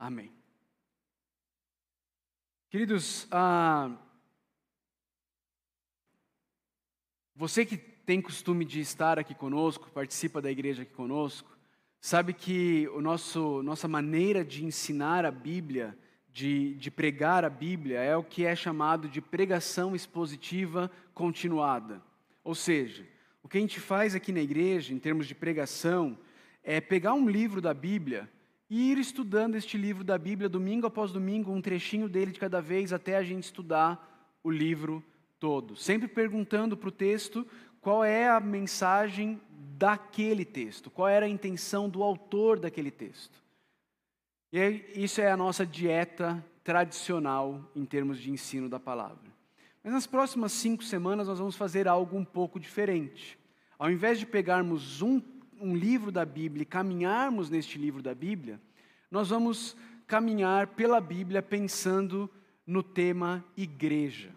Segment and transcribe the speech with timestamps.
[0.00, 0.32] Amém.
[2.70, 3.94] Queridos, ah,
[7.36, 11.54] você que tem costume de estar aqui conosco, participa da igreja aqui conosco,
[12.00, 15.94] sabe que o nosso, nossa maneira de ensinar a Bíblia,
[16.30, 22.02] de, de pregar a Bíblia, é o que é chamado de pregação expositiva continuada.
[22.42, 23.06] Ou seja,
[23.42, 26.18] o que a gente faz aqui na igreja, em termos de pregação,
[26.64, 28.30] é pegar um livro da Bíblia
[28.70, 32.92] ir estudando este livro da Bíblia domingo após domingo, um trechinho dele de cada vez,
[32.92, 35.02] até a gente estudar o livro
[35.40, 35.74] todo.
[35.74, 37.44] Sempre perguntando para o texto
[37.80, 39.40] qual é a mensagem
[39.76, 43.42] daquele texto, qual era a intenção do autor daquele texto.
[44.52, 49.30] E isso é a nossa dieta tradicional em termos de ensino da palavra.
[49.82, 53.38] Mas nas próximas cinco semanas nós vamos fazer algo um pouco diferente.
[53.78, 55.22] Ao invés de pegarmos um,
[55.60, 58.60] um livro da Bíblia e caminharmos neste livro da Bíblia,
[59.10, 62.28] nós vamos caminhar pela Bíblia pensando
[62.66, 64.30] no tema igreja,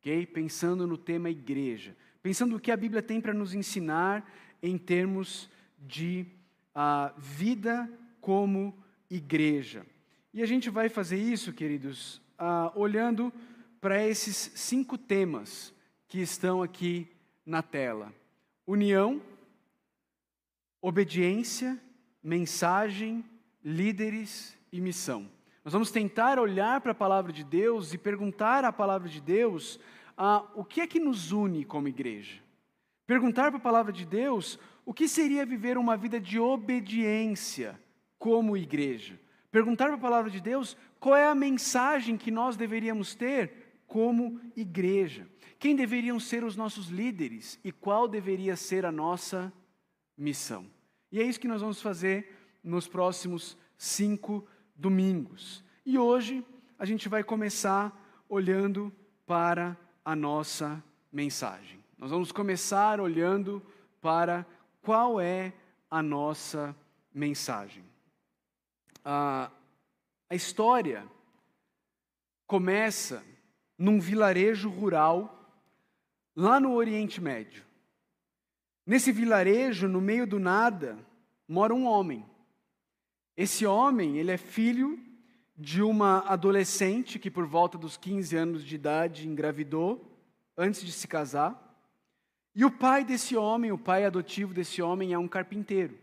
[0.00, 0.26] ok?
[0.26, 4.28] Pensando no tema igreja, pensando o que a Bíblia tem para nos ensinar
[4.62, 6.26] em termos de
[6.74, 7.90] uh, vida
[8.20, 8.76] como
[9.10, 9.86] igreja.
[10.32, 13.32] E a gente vai fazer isso, queridos, uh, olhando
[13.80, 15.72] para esses cinco temas
[16.08, 17.06] que estão aqui
[17.44, 18.12] na tela:
[18.66, 19.20] união,
[20.84, 21.80] obediência,
[22.22, 23.24] mensagem,
[23.64, 25.30] líderes e missão.
[25.64, 29.80] Nós vamos tentar olhar para a palavra de Deus e perguntar à palavra de Deus
[30.14, 32.38] ah, o que é que nos une como igreja.
[33.06, 37.80] Perguntar para a palavra de Deus o que seria viver uma vida de obediência
[38.18, 39.18] como igreja.
[39.50, 44.38] Perguntar para a palavra de Deus qual é a mensagem que nós deveríamos ter como
[44.54, 45.26] igreja.
[45.58, 49.50] Quem deveriam ser os nossos líderes e qual deveria ser a nossa
[50.14, 50.73] missão.
[51.14, 55.62] E é isso que nós vamos fazer nos próximos cinco domingos.
[55.86, 56.44] E hoje
[56.76, 58.92] a gente vai começar olhando
[59.24, 61.78] para a nossa mensagem.
[61.96, 63.62] Nós vamos começar olhando
[64.00, 64.44] para
[64.82, 65.52] qual é
[65.88, 66.74] a nossa
[67.14, 67.84] mensagem.
[69.04, 69.52] a
[70.32, 71.06] história
[72.44, 73.24] começa
[73.78, 75.48] num vilarejo rural
[76.34, 77.64] lá no Oriente Médio.
[78.86, 80.98] Nesse vilarejo, no meio do nada,
[81.48, 82.24] mora um homem.
[83.36, 84.98] Esse homem, ele é filho
[85.56, 90.04] de uma adolescente que por volta dos 15 anos de idade engravidou
[90.56, 91.60] antes de se casar.
[92.54, 95.98] E o pai desse homem, o pai adotivo desse homem é um carpinteiro.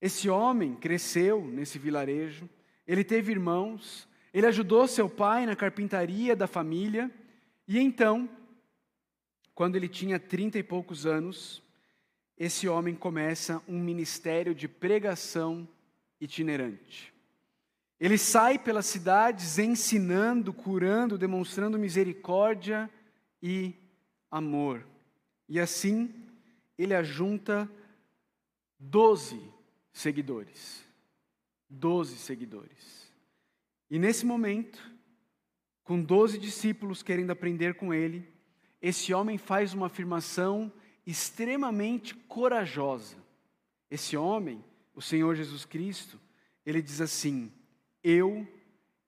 [0.00, 2.48] Esse homem cresceu nesse vilarejo,
[2.86, 7.10] ele teve irmãos, ele ajudou seu pai na carpintaria da família,
[7.66, 8.28] e então,
[9.58, 11.60] quando ele tinha trinta e poucos anos,
[12.36, 15.68] esse homem começa um ministério de pregação
[16.20, 17.12] itinerante.
[17.98, 22.88] Ele sai pelas cidades ensinando, curando, demonstrando misericórdia
[23.42, 23.74] e
[24.30, 24.86] amor.
[25.48, 26.14] E assim,
[26.78, 27.68] ele ajunta
[28.78, 29.42] doze
[29.92, 30.84] seguidores.
[31.68, 33.12] Doze seguidores.
[33.90, 34.80] E nesse momento,
[35.82, 38.37] com doze discípulos querendo aprender com ele,
[38.80, 40.72] esse homem faz uma afirmação
[41.06, 43.16] extremamente corajosa.
[43.90, 46.20] Esse homem, o Senhor Jesus Cristo,
[46.64, 47.52] ele diz assim:
[48.02, 48.46] Eu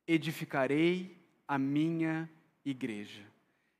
[0.06, 1.16] edificarei
[1.46, 2.28] a minha
[2.64, 3.24] igreja,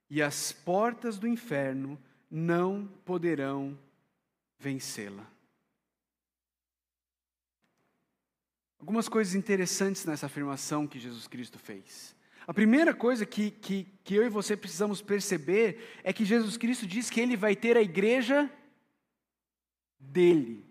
[0.09, 1.99] e as portas do inferno
[2.31, 3.79] não poderão
[4.59, 5.27] vencê-la.
[8.79, 12.17] Algumas coisas interessantes nessa afirmação que Jesus Cristo fez.
[12.51, 16.85] A primeira coisa que, que, que eu e você precisamos perceber é que Jesus Cristo
[16.85, 18.51] diz que ele vai ter a igreja
[20.01, 20.65] dele.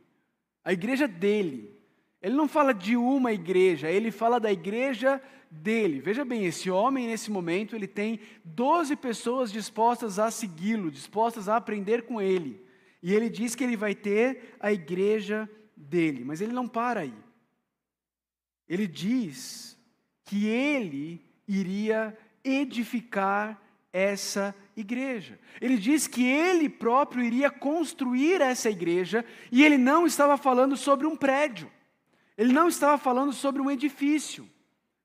[0.62, 1.74] A igreja dele.
[2.22, 6.02] Ele não fala de uma igreja, ele fala da igreja dele.
[6.02, 11.56] Veja bem, esse homem nesse momento, ele tem 12 pessoas dispostas a segui-lo, dispostas a
[11.56, 12.62] aprender com ele.
[13.02, 17.14] E ele diz que ele vai ter a igreja dele, mas ele não para aí
[18.70, 19.76] ele diz
[20.24, 23.60] que ele iria edificar
[23.92, 25.40] essa igreja.
[25.60, 31.08] Ele diz que ele próprio iria construir essa igreja e ele não estava falando sobre
[31.08, 31.70] um prédio.
[32.38, 34.48] Ele não estava falando sobre um edifício.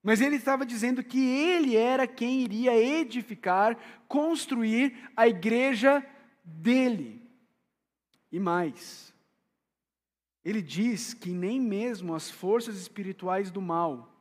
[0.03, 3.75] Mas ele estava dizendo que ele era quem iria edificar,
[4.07, 6.05] construir a igreja
[6.45, 7.27] dele.
[8.31, 9.15] E mais,
[10.45, 14.14] ele diz que nem mesmo as forças espirituais do mal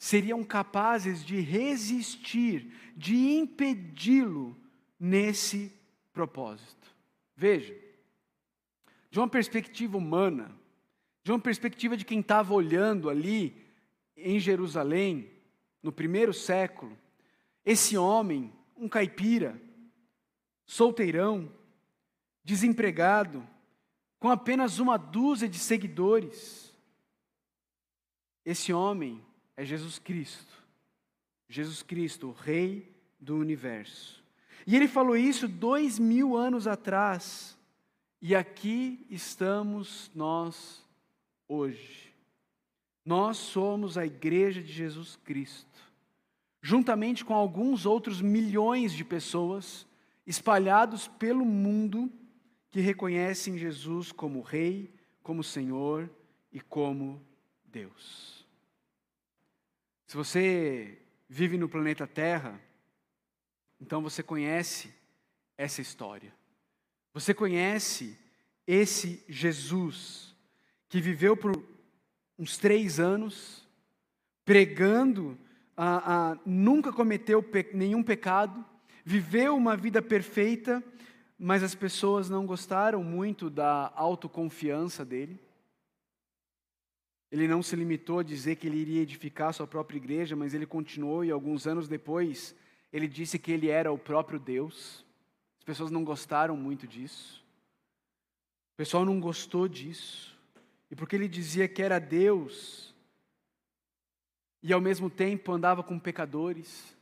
[0.00, 4.56] seriam capazes de resistir, de impedi-lo
[4.98, 5.70] nesse
[6.10, 6.90] propósito.
[7.36, 7.76] Veja,
[9.10, 10.58] de uma perspectiva humana,
[11.22, 13.54] de uma perspectiva de quem estava olhando ali,
[14.16, 15.30] em Jerusalém,
[15.82, 16.96] no primeiro século,
[17.62, 19.60] esse homem, um caipira,
[20.64, 21.52] solteirão,
[22.42, 23.46] desempregado,
[24.18, 26.74] com apenas uma dúzia de seguidores,
[28.46, 29.22] esse homem
[29.60, 30.54] é Jesus Cristo.
[31.46, 32.90] Jesus Cristo, o Rei
[33.20, 34.24] do universo.
[34.66, 37.58] E ele falou isso dois mil anos atrás,
[38.22, 40.82] e aqui estamos nós
[41.46, 42.10] hoje.
[43.04, 45.92] Nós somos a Igreja de Jesus Cristo,
[46.62, 49.86] juntamente com alguns outros milhões de pessoas
[50.26, 52.10] espalhados pelo mundo
[52.70, 54.90] que reconhecem Jesus como Rei,
[55.22, 56.08] como Senhor
[56.50, 57.20] e como
[57.66, 58.39] Deus.
[60.10, 60.98] Se você
[61.28, 62.60] vive no planeta Terra,
[63.80, 64.92] então você conhece
[65.56, 66.34] essa história.
[67.14, 68.18] Você conhece
[68.66, 70.34] esse Jesus
[70.88, 71.52] que viveu por
[72.36, 73.64] uns três anos,
[74.44, 75.38] pregando,
[76.44, 78.64] nunca cometeu pe nenhum pecado,
[79.04, 80.82] viveu uma vida perfeita,
[81.38, 85.38] mas as pessoas não gostaram muito da autoconfiança dele.
[87.30, 90.66] Ele não se limitou a dizer que ele iria edificar sua própria igreja, mas ele
[90.66, 92.54] continuou e alguns anos depois
[92.92, 95.04] ele disse que ele era o próprio Deus.
[95.58, 97.44] As pessoas não gostaram muito disso.
[98.74, 100.36] O pessoal não gostou disso.
[100.90, 102.90] E porque ele dizia que era Deus
[104.62, 106.94] e ao mesmo tempo andava com pecadores,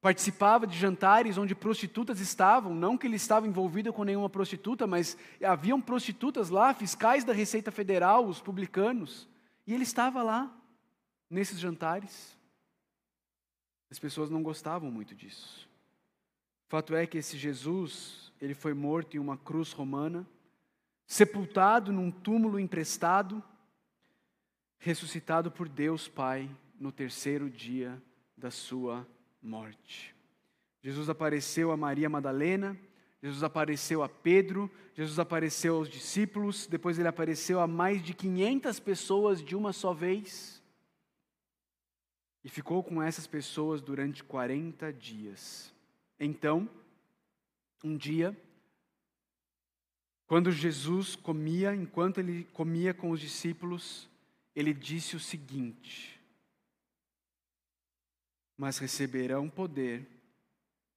[0.00, 5.16] participava de jantares onde prostitutas estavam, não que ele estava envolvido com nenhuma prostituta, mas
[5.42, 9.28] haviam prostitutas lá, fiscais da Receita Federal, os publicanos.
[9.66, 10.54] E ele estava lá,
[11.32, 12.36] nesses jantares.
[13.90, 15.68] As pessoas não gostavam muito disso.
[16.66, 20.26] O fato é que esse Jesus, ele foi morto em uma cruz romana,
[21.06, 23.42] sepultado num túmulo emprestado,
[24.78, 28.02] ressuscitado por Deus Pai no terceiro dia
[28.36, 29.06] da sua
[29.42, 30.14] morte.
[30.82, 32.76] Jesus apareceu a Maria Madalena,
[33.22, 38.80] Jesus apareceu a Pedro, Jesus apareceu aos discípulos, depois ele apareceu a mais de 500
[38.80, 40.60] pessoas de uma só vez.
[42.42, 45.72] E ficou com essas pessoas durante 40 dias.
[46.18, 46.68] Então,
[47.84, 48.36] um dia,
[50.26, 54.08] quando Jesus comia, enquanto ele comia com os discípulos,
[54.54, 56.20] ele disse o seguinte:
[58.56, 60.08] Mas receberão poder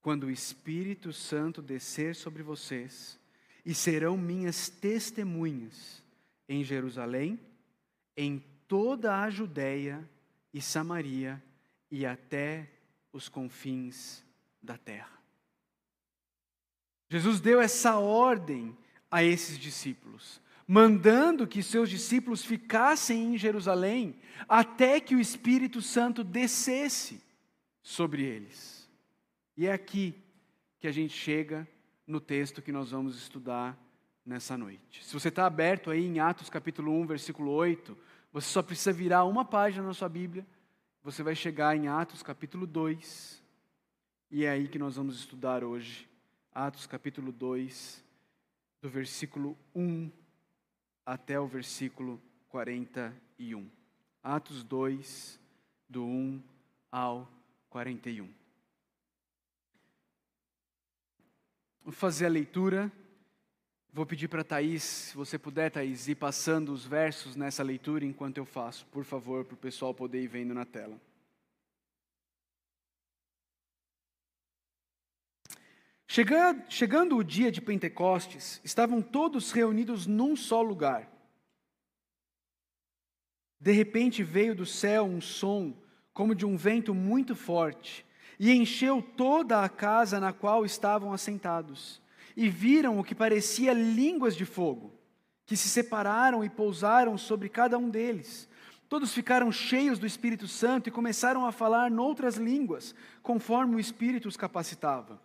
[0.05, 3.19] quando o Espírito Santo descer sobre vocês,
[3.65, 6.03] e serão minhas testemunhas
[6.47, 7.39] em Jerusalém,
[8.15, 8.37] em
[8.67, 10.07] toda a Judéia
[10.53, 11.41] e Samaria
[11.89, 12.69] e até
[13.11, 14.23] os confins
[14.61, 15.19] da terra.
[17.09, 18.77] Jesus deu essa ordem
[19.09, 24.15] a esses discípulos, mandando que seus discípulos ficassem em Jerusalém
[24.47, 27.19] até que o Espírito Santo descesse
[27.81, 28.84] sobre eles.
[29.57, 30.21] E é aqui
[30.79, 31.67] que a gente chega
[32.05, 33.77] no texto que nós vamos estudar
[34.25, 35.03] nessa noite.
[35.03, 37.97] Se você está aberto aí em Atos capítulo 1, versículo 8,
[38.33, 40.45] você só precisa virar uma página na sua Bíblia,
[41.01, 43.41] você vai chegar em Atos capítulo 2,
[44.29, 46.09] e é aí que nós vamos estudar hoje.
[46.51, 48.03] Atos capítulo 2,
[48.81, 50.11] do versículo 1
[51.05, 53.69] até o versículo 41.
[54.21, 55.39] Atos 2,
[55.87, 56.41] do 1
[56.91, 57.31] ao
[57.69, 58.44] 41.
[61.85, 62.91] Vou fazer a leitura.
[63.93, 68.39] Vou pedir para Thaís, se você puder, Thaís, ir passando os versos nessa leitura enquanto
[68.39, 70.99] eu faço, por favor, para o pessoal poder ir vendo na tela.
[76.07, 81.07] Chegando, chegando o dia de Pentecostes, estavam todos reunidos num só lugar.
[83.59, 85.71] De repente veio do céu um som,
[86.11, 88.03] como de um vento muito forte
[88.39, 92.01] e encheu toda a casa na qual estavam assentados.
[92.35, 94.93] E viram o que parecia línguas de fogo,
[95.45, 98.49] que se separaram e pousaram sobre cada um deles.
[98.89, 104.27] Todos ficaram cheios do Espírito Santo e começaram a falar noutras línguas, conforme o Espírito
[104.27, 105.19] os capacitava.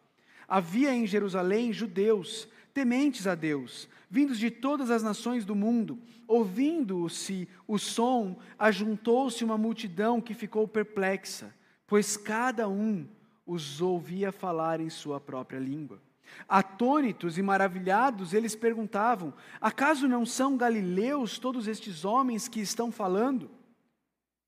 [0.48, 5.98] Havia em Jerusalém judeus, tementes a Deus, vindos de todas as nações do mundo.
[6.26, 11.52] Ouvindo-se o som, ajuntou-se uma multidão que ficou perplexa
[11.90, 13.04] pois cada um
[13.44, 16.00] os ouvia falar em sua própria língua.
[16.48, 23.50] Atônitos e maravilhados, eles perguntavam: Acaso não são galileus todos estes homens que estão falando?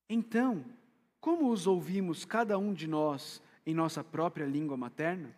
[0.09, 0.65] Então,
[1.21, 5.35] como os ouvimos cada um de nós em nossa própria língua materna?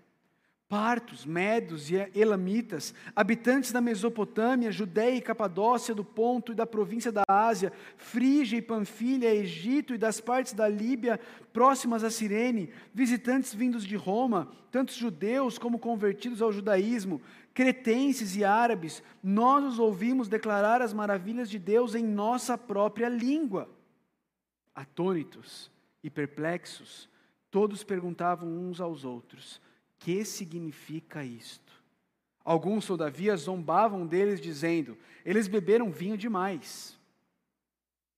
[0.74, 7.12] Partos, medos e elamitas, habitantes da Mesopotâmia, Judéia e Capadócia, do Ponto e da província
[7.12, 11.20] da Ásia, Frígia e Panfilha, Egito e das partes da Líbia
[11.52, 17.22] próximas a Cirene, visitantes vindos de Roma, tantos judeus como convertidos ao judaísmo,
[17.54, 23.70] cretenses e árabes, nós os ouvimos declarar as maravilhas de Deus em nossa própria língua.
[24.74, 25.70] Atônitos
[26.02, 27.08] e perplexos,
[27.48, 29.62] todos perguntavam uns aos outros:
[29.98, 31.72] que significa isto?
[32.44, 36.98] Alguns, todavia, zombavam deles, dizendo: Eles beberam vinho demais.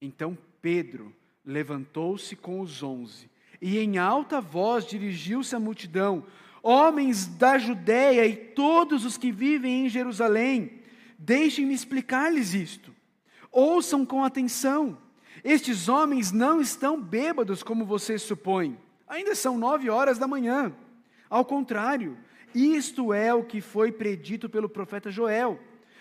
[0.01, 1.15] Então Pedro
[1.45, 3.31] levantou-se com os onze
[3.61, 6.25] e, em alta voz, dirigiu-se à multidão:
[6.63, 10.81] Homens da Judéia e todos os que vivem em Jerusalém,
[11.19, 12.95] deixem-me explicar-lhes isto.
[13.53, 14.99] Ouçam com atenção.
[15.45, 18.77] Estes homens não estão bêbados como vocês supõem.
[19.07, 20.75] Ainda são nove horas da manhã.
[21.29, 22.17] Ao contrário,
[22.55, 25.61] isto é o que foi predito pelo profeta Joel.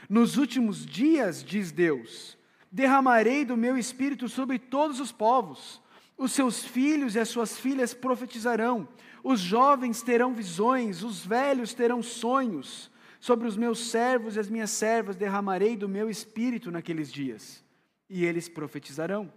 [0.10, 2.38] Nos últimos dias, diz Deus,
[2.72, 5.82] derramarei do meu espírito sobre todos os povos.
[6.17, 8.88] Os seus filhos e as suas filhas profetizarão,
[9.24, 12.91] os jovens terão visões, os velhos terão sonhos.
[13.20, 17.63] Sobre os meus servos e as minhas servas derramarei do meu espírito naqueles dias,
[18.08, 19.34] e eles profetizarão.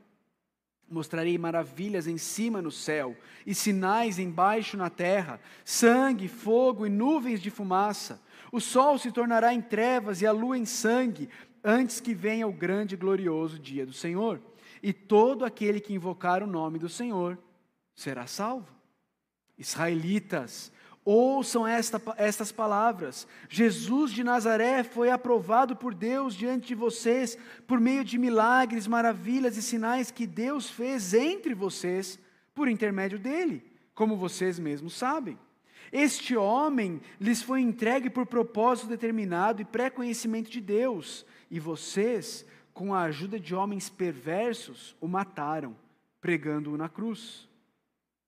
[0.91, 3.17] Mostrarei maravilhas em cima no céu
[3.47, 8.23] e sinais embaixo na terra: sangue, fogo e nuvens de fumaça.
[8.51, 11.29] O sol se tornará em trevas e a lua em sangue,
[11.63, 14.41] antes que venha o grande e glorioso dia do Senhor.
[14.83, 17.39] E todo aquele que invocar o nome do Senhor
[17.95, 18.69] será salvo.
[19.59, 20.73] Israelitas,
[21.11, 23.27] Ouçam esta, estas palavras.
[23.49, 29.57] Jesus de Nazaré foi aprovado por Deus diante de vocês por meio de milagres, maravilhas
[29.57, 32.19] e sinais que Deus fez entre vocês
[32.55, 35.39] por intermédio dele, como vocês mesmos sabem.
[35.91, 42.93] Este homem lhes foi entregue por propósito determinado e pré-conhecimento de Deus, e vocês, com
[42.93, 45.75] a ajuda de homens perversos, o mataram,
[46.21, 47.48] pregando-o na cruz.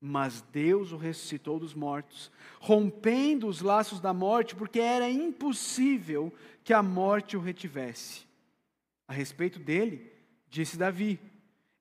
[0.00, 6.32] Mas Deus o ressuscitou dos mortos, rompendo os laços da morte, porque era impossível
[6.64, 8.24] que a morte o retivesse.
[9.06, 10.10] A respeito dele,
[10.48, 11.20] disse Davi: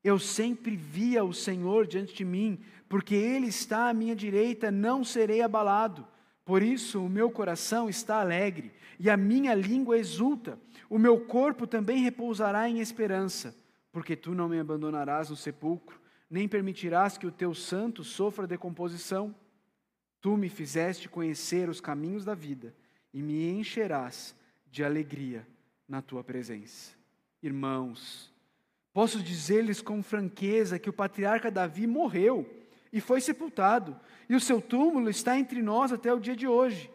[0.03, 2.59] Eu sempre via o Senhor diante de mim,
[2.89, 6.05] porque ele está à minha direita, não serei abalado.
[6.43, 10.59] Por isso o meu coração está alegre e a minha língua exulta.
[10.89, 13.55] O meu corpo também repousará em esperança,
[13.93, 15.99] porque tu não me abandonarás no sepulcro
[16.29, 19.33] nem permitirás que o teu santo sofra decomposição.
[20.21, 22.75] Tu me fizeste conhecer os caminhos da vida
[23.13, 24.35] e me encherás
[24.69, 25.47] de alegria
[25.87, 26.91] na tua presença.
[27.41, 28.31] Irmãos,
[28.93, 32.47] posso dizer-lhes com franqueza que o patriarca Davi morreu
[32.91, 36.91] e foi sepultado, e o seu túmulo está entre nós até o dia de hoje.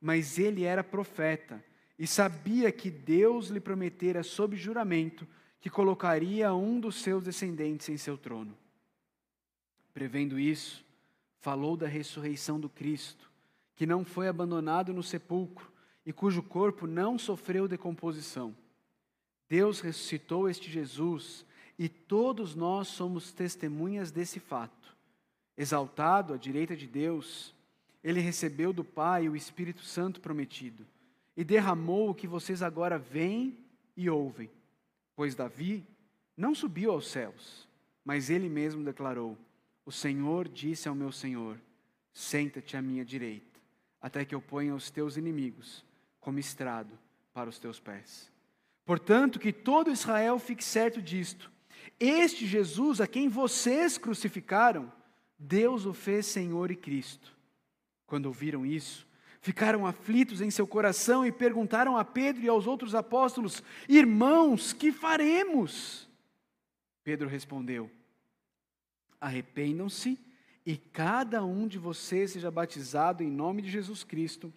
[0.00, 1.62] Mas ele era profeta
[1.98, 5.26] e sabia que Deus lhe prometera sob juramento
[5.60, 8.56] que colocaria um dos seus descendentes em seu trono.
[9.92, 10.84] Prevendo isso,
[11.38, 13.30] falou da ressurreição do Cristo,
[13.74, 15.70] que não foi abandonado no sepulcro
[16.04, 18.54] e cujo corpo não sofreu decomposição.
[19.48, 21.44] Deus ressuscitou este Jesus
[21.78, 24.96] e todos nós somos testemunhas desse fato.
[25.56, 27.54] Exaltado à direita de Deus,
[28.02, 30.86] ele recebeu do Pai o Espírito Santo prometido
[31.36, 33.58] e derramou o que vocês agora veem
[33.96, 34.50] e ouvem.
[35.14, 35.84] Pois Davi
[36.36, 37.68] não subiu aos céus,
[38.04, 39.36] mas ele mesmo declarou:
[39.84, 41.58] o Senhor disse ao meu Senhor:
[42.12, 43.60] Senta-te à minha direita,
[44.00, 45.84] até que eu ponha os teus inimigos
[46.20, 46.96] como estrado
[47.32, 48.30] para os teus pés.
[48.84, 51.50] Portanto, que todo Israel fique certo disto:
[51.98, 54.92] Este Jesus a quem vocês crucificaram,
[55.38, 57.36] Deus o fez Senhor e Cristo.
[58.06, 59.06] Quando ouviram isso,
[59.40, 64.92] ficaram aflitos em seu coração e perguntaram a Pedro e aos outros apóstolos: Irmãos, que
[64.92, 66.08] faremos?
[67.02, 67.90] Pedro respondeu:
[69.22, 70.18] arrependam-se
[70.66, 74.52] e cada um de vocês seja batizado em nome de Jesus Cristo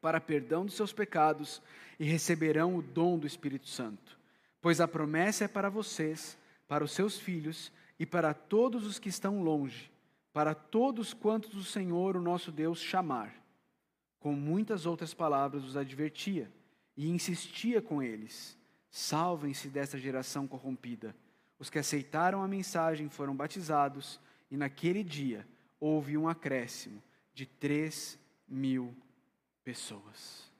[0.00, 1.62] para perdão dos seus pecados
[1.98, 4.18] e receberão o dom do Espírito Santo.
[4.62, 9.10] Pois a promessa é para vocês, para os seus filhos e para todos os que
[9.10, 9.90] estão longe,
[10.32, 13.34] para todos quantos o Senhor, o nosso Deus, chamar.
[14.18, 16.50] Com muitas outras palavras os advertia
[16.96, 18.58] e insistia com eles:
[18.90, 21.14] salvem-se desta geração corrompida.
[21.58, 24.20] Os que aceitaram a mensagem foram batizados,
[24.50, 25.46] e naquele dia
[25.80, 28.94] houve um acréscimo de três mil
[29.64, 30.52] pessoas.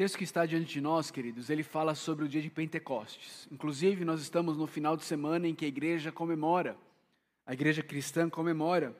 [0.00, 3.46] Texto que está diante de nós, queridos, ele fala sobre o dia de Pentecostes.
[3.52, 6.74] Inclusive, nós estamos no final de semana em que a igreja comemora,
[7.44, 8.96] a igreja cristã comemora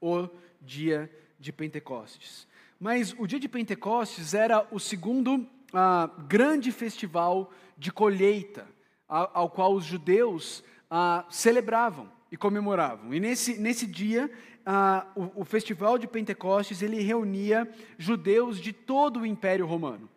[0.00, 0.26] o
[0.58, 2.48] dia de Pentecostes.
[2.80, 8.66] Mas o dia de Pentecostes era o segundo ah, grande festival de colheita,
[9.06, 13.12] ao, ao qual os judeus ah, celebravam e comemoravam.
[13.12, 14.30] E nesse, nesse dia,
[14.64, 20.08] ah, o, o festival de Pentecostes ele reunia judeus de todo o Império Romano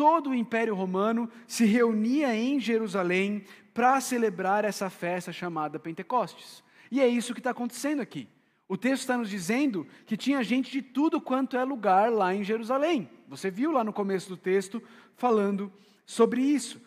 [0.00, 6.64] todo o Império Romano se reunia em Jerusalém para celebrar essa festa chamada Pentecostes.
[6.90, 8.26] E é isso que está acontecendo aqui.
[8.66, 12.42] O texto está nos dizendo que tinha gente de tudo quanto é lugar lá em
[12.42, 13.10] Jerusalém.
[13.28, 14.82] Você viu lá no começo do texto
[15.18, 15.70] falando
[16.06, 16.80] sobre isso.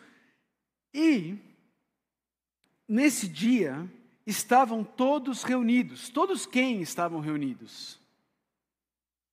[0.92, 1.38] E
[2.88, 3.88] nesse dia
[4.26, 6.08] estavam todos reunidos.
[6.08, 8.03] Todos quem estavam reunidos?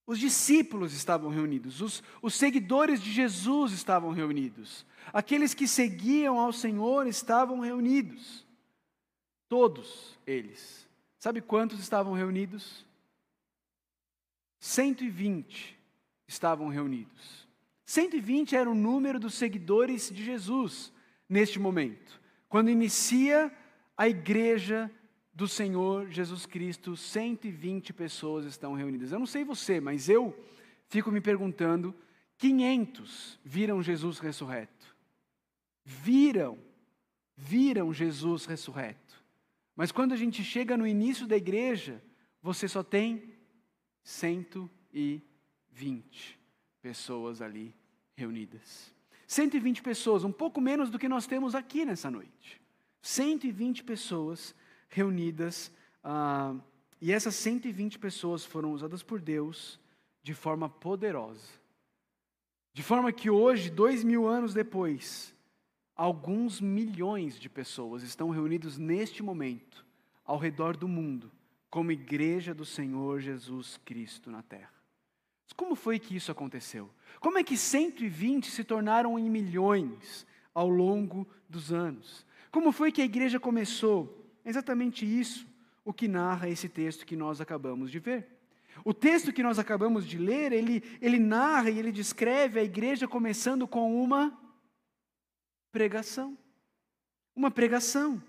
[0.06, 6.52] Os discípulos estavam reunidos, os, os seguidores de Jesus estavam reunidos, aqueles que seguiam ao
[6.52, 8.46] Senhor estavam reunidos.
[9.48, 10.88] Todos eles.
[11.20, 12.86] Sabe quantos estavam reunidos?
[14.60, 15.78] 120
[16.28, 17.48] estavam reunidos.
[17.86, 20.94] 120 era o número dos seguidores de Jesus
[21.28, 23.52] neste momento, quando inicia
[23.98, 24.90] a igreja
[25.34, 29.12] do Senhor Jesus Cristo, 120 pessoas estão reunidas.
[29.12, 30.38] Eu não sei você, mas eu
[30.88, 31.96] fico me perguntando:
[32.38, 34.96] 500 viram Jesus ressurreto?
[35.84, 36.60] Viram,
[37.36, 39.22] viram Jesus ressurreto.
[39.76, 42.04] Mas quando a gente chega no início da igreja,
[42.42, 43.34] você só tem
[44.04, 46.40] 120
[46.82, 47.74] pessoas ali
[48.16, 48.94] reunidas.
[49.28, 52.62] 120 pessoas, um pouco menos do que nós temos aqui nessa noite.
[53.02, 54.54] 120 pessoas
[54.92, 55.72] reunidas,
[56.04, 56.54] ah,
[57.02, 59.80] e essas 120 pessoas foram usadas por Deus
[60.22, 61.60] de forma poderosa.
[62.74, 65.36] De forma que hoje, dois mil anos depois,
[65.96, 69.86] alguns milhões de pessoas estão reunidos neste momento,
[70.24, 71.32] ao redor do mundo,
[71.70, 74.72] como igreja do Senhor Jesus Cristo na terra.
[75.46, 76.90] Mas como foi que isso aconteceu?
[77.20, 82.26] Como é que 120 se tornaram em milhões ao longo dos anos?
[82.52, 84.21] Como foi que a igreja começou?
[84.44, 85.48] É exatamente isso
[85.84, 88.28] o que narra esse texto que nós acabamos de ver.
[88.84, 93.08] O texto que nós acabamos de ler, ele, ele narra e ele descreve a igreja
[93.08, 94.38] começando com uma
[95.72, 96.38] pregação.
[97.36, 98.22] Uma pregação.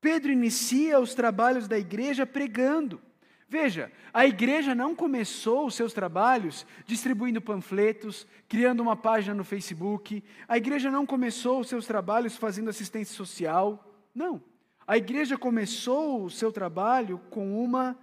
[0.00, 3.00] Pedro inicia os trabalhos da igreja pregando.
[3.48, 10.22] Veja, a igreja não começou os seus trabalhos distribuindo panfletos, criando uma página no Facebook.
[10.48, 13.84] A igreja não começou os seus trabalhos fazendo assistência social.
[14.14, 14.42] Não.
[14.86, 17.98] A igreja começou o seu trabalho com uma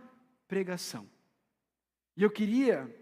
[0.50, 1.08] pregação.
[2.18, 2.94] E eu queria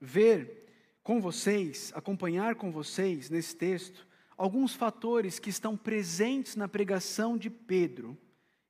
[0.00, 0.66] ver
[1.02, 7.50] com vocês, acompanhar com vocês nesse texto, alguns fatores que estão presentes na pregação de
[7.50, 8.16] Pedro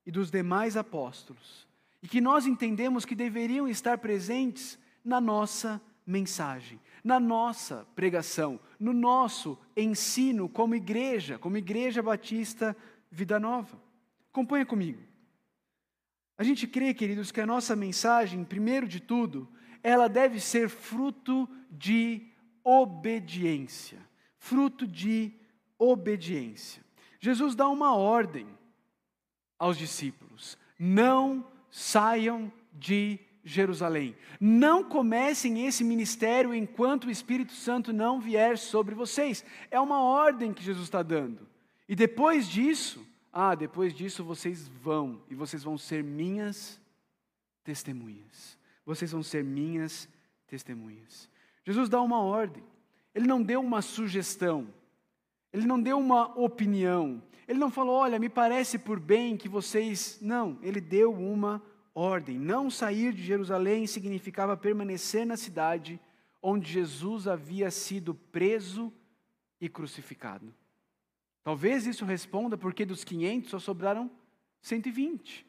[0.06, 1.68] e dos demais apóstolos,
[2.02, 8.94] e que nós entendemos que deveriam estar presentes na nossa mensagem, na nossa pregação, no
[8.94, 12.74] nosso ensino como igreja, como Igreja Batista
[13.10, 13.87] Vida Nova.
[14.38, 15.02] Acompanha comigo.
[16.36, 19.48] A gente crê, queridos, que a nossa mensagem, primeiro de tudo,
[19.82, 22.24] ela deve ser fruto de
[22.62, 23.98] obediência.
[24.38, 25.32] Fruto de
[25.76, 26.84] obediência.
[27.18, 28.46] Jesus dá uma ordem
[29.58, 34.14] aos discípulos: não saiam de Jerusalém.
[34.40, 39.44] Não comecem esse ministério enquanto o Espírito Santo não vier sobre vocês.
[39.68, 41.44] É uma ordem que Jesus está dando.
[41.88, 46.80] E depois disso, ah, depois disso vocês vão e vocês vão ser minhas
[47.62, 48.58] testemunhas.
[48.84, 50.08] Vocês vão ser minhas
[50.46, 51.28] testemunhas.
[51.64, 52.64] Jesus dá uma ordem.
[53.14, 54.72] Ele não deu uma sugestão.
[55.52, 57.22] Ele não deu uma opinião.
[57.46, 60.18] Ele não falou, olha, me parece por bem que vocês.
[60.20, 61.62] Não, ele deu uma
[61.94, 62.38] ordem.
[62.38, 66.00] Não sair de Jerusalém significava permanecer na cidade
[66.42, 68.92] onde Jesus havia sido preso
[69.60, 70.54] e crucificado.
[71.42, 74.10] Talvez isso responda porque dos 500 só sobraram
[74.60, 75.46] 120.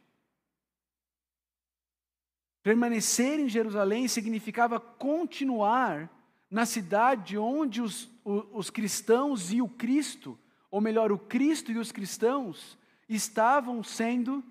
[2.61, 6.09] Permanecer em Jerusalém significava continuar
[6.49, 10.37] na cidade onde os, os, os, cristãos e o Cristo,
[10.69, 14.43] ou melhor, o Cristo e os cristãos, estavam sendo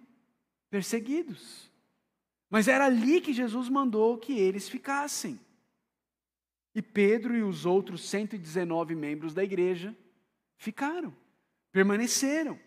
[0.71, 1.71] perseguidos.
[2.49, 5.39] Mas era ali que Jesus mandou que eles ficassem.
[6.75, 9.97] E Pedro e os outros 119 membros da igreja
[10.57, 11.15] ficaram
[11.73, 12.59] permaneceram,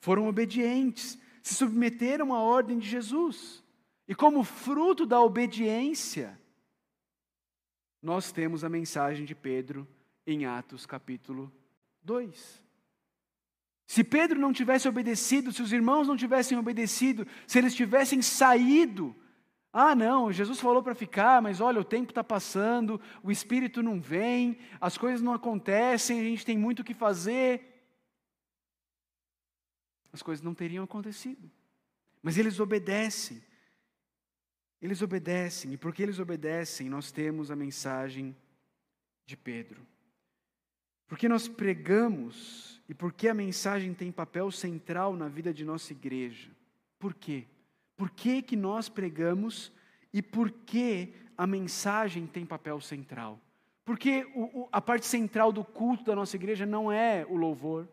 [0.00, 3.62] foram obedientes, se submeteram à ordem de Jesus.
[4.06, 6.38] E como fruto da obediência,
[8.02, 9.86] nós temos a mensagem de Pedro
[10.26, 11.52] em Atos capítulo
[12.02, 12.62] 2.
[13.86, 19.14] Se Pedro não tivesse obedecido, se os irmãos não tivessem obedecido, se eles tivessem saído,
[19.72, 24.00] ah, não, Jesus falou para ficar, mas olha, o tempo está passando, o Espírito não
[24.00, 27.71] vem, as coisas não acontecem, a gente tem muito o que fazer.
[30.12, 31.50] As coisas não teriam acontecido.
[32.22, 33.42] Mas eles obedecem.
[34.80, 38.36] Eles obedecem, e porque eles obedecem, nós temos a mensagem
[39.24, 39.86] de Pedro.
[41.06, 46.50] Porque nós pregamos e porque a mensagem tem papel central na vida de nossa igreja.
[46.98, 47.46] Por quê?
[47.96, 49.72] Por que, que nós pregamos
[50.12, 53.40] e por que a mensagem tem papel central?
[53.84, 57.88] Porque o, o, a parte central do culto da nossa igreja não é o louvor.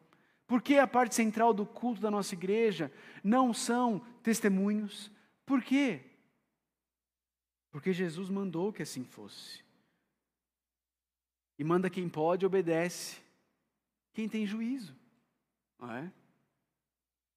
[0.50, 2.92] Porque a parte central do culto da nossa igreja
[3.24, 5.12] não são testemunhos.
[5.46, 6.02] Por quê?
[7.70, 9.64] Porque Jesus mandou que assim fosse.
[11.60, 13.22] E manda quem pode, obedece.
[14.12, 14.96] Quem tem juízo.
[15.78, 16.12] Não é?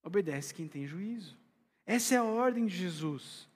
[0.03, 1.37] Obedece quem tem juízo.
[1.85, 3.46] Essa é a ordem de Jesus.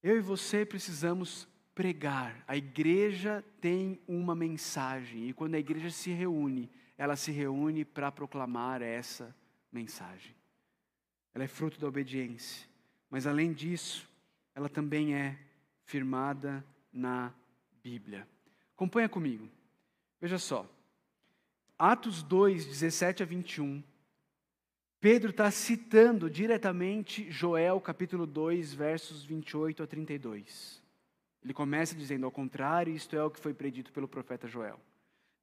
[0.00, 2.44] Eu e você precisamos pregar.
[2.46, 5.28] A igreja tem uma mensagem.
[5.28, 9.32] E quando a igreja se reúne, ela se reúne para proclamar essa
[9.72, 10.34] mensagem.
[11.32, 12.68] Ela é fruto da obediência.
[13.08, 14.08] Mas além disso,
[14.54, 15.38] ela também é
[15.84, 17.32] firmada na
[17.82, 18.28] Bíblia.
[18.74, 19.48] Acompanha comigo.
[20.20, 20.68] Veja só.
[21.78, 23.82] Atos 2, 17 a 21.
[25.00, 30.82] Pedro está citando diretamente Joel capítulo 2, versos 28 a 32.
[31.44, 34.80] Ele começa dizendo, ao contrário, isto é o que foi predito pelo profeta Joel.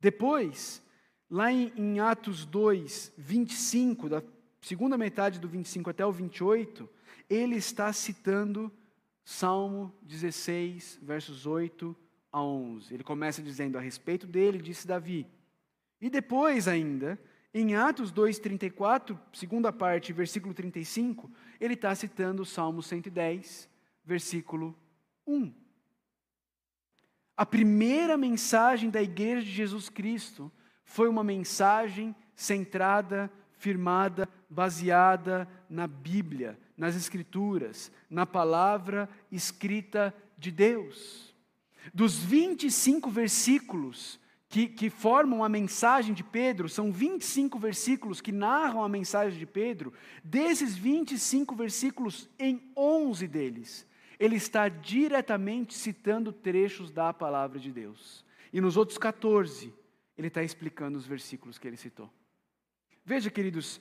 [0.01, 0.84] Depois,
[1.29, 4.23] lá em, em Atos 2, 25, da
[4.61, 6.89] segunda metade do 25 até o 28,
[7.29, 8.71] ele está citando
[9.23, 11.95] Salmo 16, versos 8
[12.31, 12.93] a 11.
[12.93, 15.27] Ele começa dizendo a respeito dele, disse Davi.
[15.99, 17.19] E depois ainda,
[17.53, 23.69] em Atos 2,34, segunda parte, versículo 35, ele está citando o Salmo 110,
[24.03, 24.77] versículo
[25.25, 25.53] 1.
[27.37, 30.51] A primeira mensagem da igreja de Jesus Cristo
[30.85, 41.35] foi uma mensagem centrada, firmada, baseada na Bíblia, nas Escrituras, na palavra escrita de Deus.
[41.93, 48.83] Dos 25 versículos que, que, formam a mensagem de Pedro, são 25 versículos que narram
[48.83, 49.91] a mensagem de Pedro,
[50.23, 53.85] desses 25 versículos, em 11 deles,
[54.19, 58.23] ele está diretamente citando trechos da palavra de Deus.
[58.53, 59.73] E nos outros 14,
[60.17, 62.09] ele está explicando os versículos que ele citou.
[63.03, 63.79] Veja, queridos,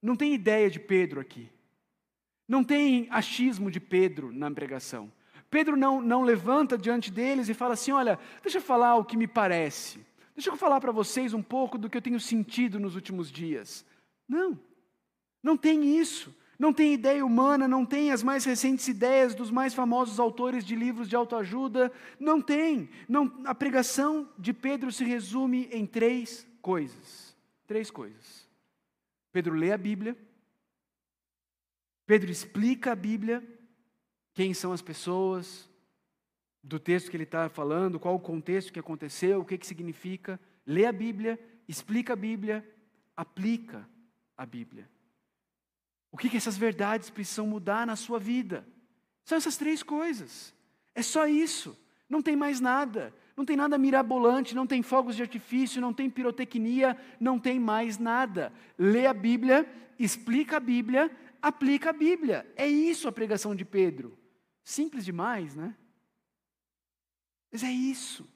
[0.00, 1.48] não tem ideia de Pedro aqui.
[2.46, 5.10] Não tem achismo de Pedro na pregação.
[5.48, 9.16] Pedro não, não levanta diante deles e fala assim: Olha, deixa eu falar o que
[9.16, 10.04] me parece.
[10.34, 13.84] Deixa eu falar para vocês um pouco do que eu tenho sentido nos últimos dias.
[14.26, 14.58] Não,
[15.42, 16.34] não tem isso.
[16.58, 20.76] Não tem ideia humana, não tem as mais recentes ideias dos mais famosos autores de
[20.76, 21.92] livros de autoajuda.
[22.20, 22.88] Não tem.
[23.08, 27.36] Não, a pregação de Pedro se resume em três coisas.
[27.66, 28.48] Três coisas.
[29.32, 30.16] Pedro lê a Bíblia,
[32.06, 33.42] Pedro explica a Bíblia,
[34.34, 35.70] quem são as pessoas,
[36.62, 40.38] do texto que ele está falando, qual o contexto que aconteceu, o que, que significa.
[40.66, 42.68] Lê a Bíblia, explica a Bíblia,
[43.16, 43.88] aplica
[44.36, 44.88] a Bíblia.
[46.12, 48.64] O que, que essas verdades precisam mudar na sua vida?
[49.24, 50.54] São essas três coisas.
[50.94, 51.76] É só isso.
[52.08, 53.14] Não tem mais nada.
[53.34, 57.98] Não tem nada mirabolante, não tem fogos de artifício, não tem pirotecnia, não tem mais
[57.98, 58.52] nada.
[58.76, 59.66] Lê a Bíblia,
[59.98, 62.46] explica a Bíblia, aplica a Bíblia.
[62.56, 64.16] É isso a pregação de Pedro.
[64.62, 65.74] Simples demais, né?
[67.50, 68.28] Mas é isso.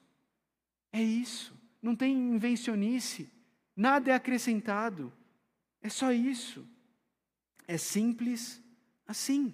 [0.91, 1.55] É isso.
[1.79, 3.31] Não tem invencionice.
[3.75, 5.13] Nada é acrescentado.
[5.79, 6.67] É só isso.
[7.67, 8.63] É simples
[9.05, 9.53] assim.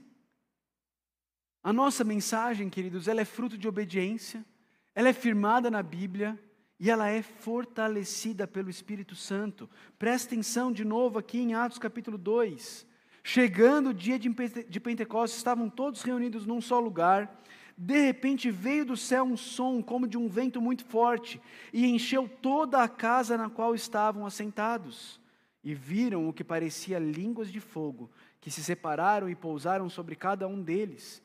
[1.63, 4.45] A nossa mensagem, queridos, ela é fruto de obediência,
[4.93, 6.38] ela é firmada na Bíblia
[6.80, 9.69] e ela é fortalecida pelo Espírito Santo.
[9.97, 12.86] Presta atenção de novo aqui em Atos capítulo 2.
[13.23, 17.41] Chegando o dia de Pentecostes, estavam todos reunidos num só lugar.
[17.78, 22.28] De repente veio do céu um som como de um vento muito forte e encheu
[22.28, 25.23] toda a casa na qual estavam assentados.
[25.63, 30.47] E viram o que parecia línguas de fogo, que se separaram e pousaram sobre cada
[30.47, 31.23] um deles.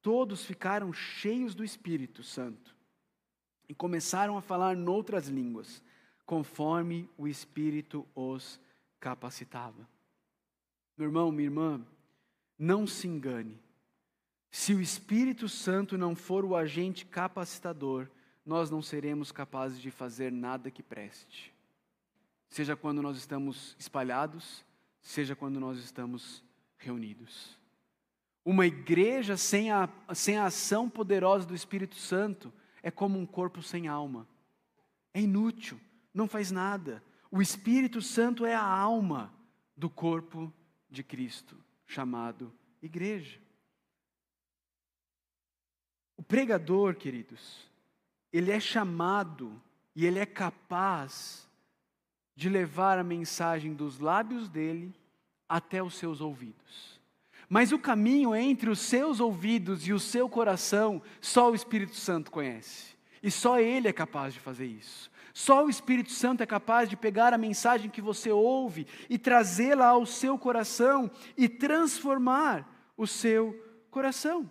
[0.00, 2.76] Todos ficaram cheios do Espírito Santo
[3.68, 5.82] e começaram a falar noutras línguas,
[6.24, 8.60] conforme o Espírito os
[8.98, 9.88] capacitava.
[10.96, 11.86] Meu irmão, minha irmã,
[12.58, 13.58] não se engane.
[14.50, 18.08] Se o Espírito Santo não for o agente capacitador,
[18.44, 21.54] nós não seremos capazes de fazer nada que preste.
[22.50, 24.64] Seja quando nós estamos espalhados,
[25.00, 26.42] seja quando nós estamos
[26.76, 27.56] reunidos.
[28.44, 33.62] Uma igreja sem a, sem a ação poderosa do Espírito Santo é como um corpo
[33.62, 34.26] sem alma.
[35.14, 35.80] É inútil,
[36.12, 37.02] não faz nada.
[37.30, 39.32] O Espírito Santo é a alma
[39.76, 40.52] do corpo
[40.90, 43.40] de Cristo, chamado igreja.
[46.16, 47.70] O pregador, queridos,
[48.32, 49.62] ele é chamado
[49.94, 51.48] e ele é capaz
[52.40, 54.94] de levar a mensagem dos lábios dele
[55.46, 56.98] até os seus ouvidos.
[57.50, 62.30] Mas o caminho entre os seus ouvidos e o seu coração, só o Espírito Santo
[62.30, 62.96] conhece.
[63.22, 65.10] E só ele é capaz de fazer isso.
[65.34, 69.88] Só o Espírito Santo é capaz de pegar a mensagem que você ouve e trazê-la
[69.88, 73.54] ao seu coração e transformar o seu
[73.90, 74.50] coração.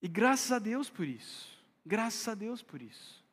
[0.00, 1.50] E graças a Deus por isso.
[1.84, 3.25] Graças a Deus por isso.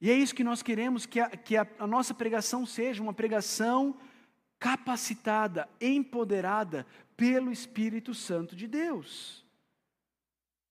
[0.00, 3.12] E é isso que nós queremos que a, que a, a nossa pregação seja uma
[3.12, 3.96] pregação
[4.58, 6.86] capacitada, empoderada
[7.16, 9.44] pelo Espírito Santo de Deus.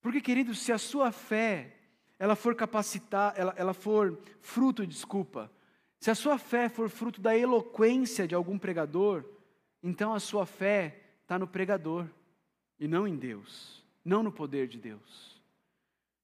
[0.02, 1.76] Porque, queridos, se a sua fé
[2.18, 5.52] ela for capacitar, ela, ela for fruto, desculpa,
[6.00, 9.24] se a sua fé for fruto da eloquência de algum pregador,
[9.82, 12.08] então a sua fé está no pregador
[12.80, 15.39] e não em Deus, não no poder de Deus.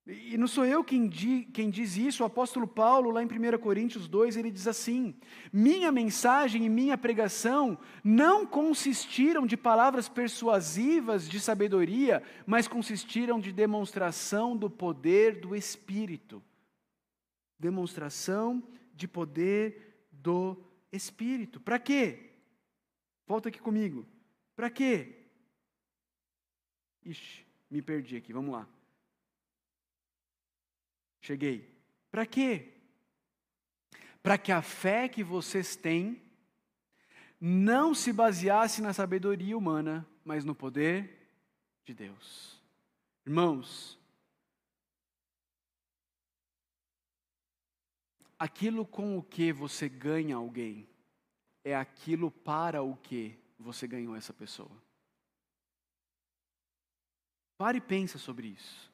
[0.08, 3.58] E não sou eu quem, di, quem diz isso, o apóstolo Paulo, lá em 1
[3.58, 5.16] Coríntios 2, ele diz assim:
[5.52, 13.52] Minha mensagem e minha pregação não consistiram de palavras persuasivas de sabedoria, mas consistiram de
[13.52, 16.44] demonstração do poder do Espírito.
[17.58, 18.62] Demonstração
[18.94, 20.56] de poder do
[20.92, 21.60] Espírito.
[21.60, 22.30] Para quê?
[23.26, 24.06] Volta aqui comigo.
[24.56, 25.26] Para quê?
[27.04, 28.75] Ixi, me perdi aqui, vamos lá.
[31.26, 31.68] Cheguei.
[32.12, 32.72] Para quê?
[34.22, 36.22] Para que a fé que vocês têm
[37.42, 41.28] não se baseasse na sabedoria humana, mas no poder
[41.84, 42.62] de Deus.
[43.26, 43.98] Irmãos,
[48.38, 50.88] aquilo com o que você ganha alguém
[51.64, 54.80] é aquilo para o que você ganhou essa pessoa.
[57.58, 58.94] Pare e pensa sobre isso.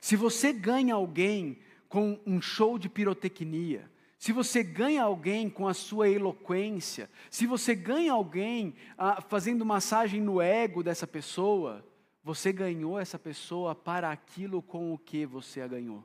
[0.00, 5.74] Se você ganha alguém com um show de pirotecnia, se você ganha alguém com a
[5.74, 11.86] sua eloquência, se você ganha alguém ah, fazendo massagem no ego dessa pessoa,
[12.22, 16.04] você ganhou essa pessoa para aquilo com o que você a ganhou.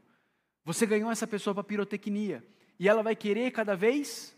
[0.63, 2.45] Você ganhou essa pessoa para pirotecnia.
[2.79, 4.35] E ela vai querer cada vez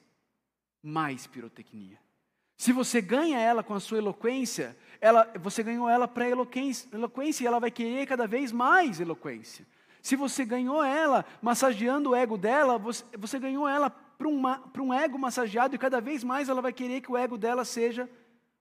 [0.81, 1.99] mais pirotecnia.
[2.57, 7.43] Se você ganha ela com a sua eloquência, ela, você ganhou ela para eloquência, eloquência
[7.43, 9.67] e ela vai querer cada vez mais eloquência.
[10.05, 15.17] Se você ganhou ela massageando o ego dela, você, você ganhou ela para um ego
[15.17, 18.07] massageado e cada vez mais ela vai querer que o ego dela seja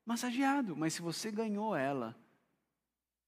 [0.06, 0.74] massageado.
[0.74, 2.16] Mas se você ganhou ela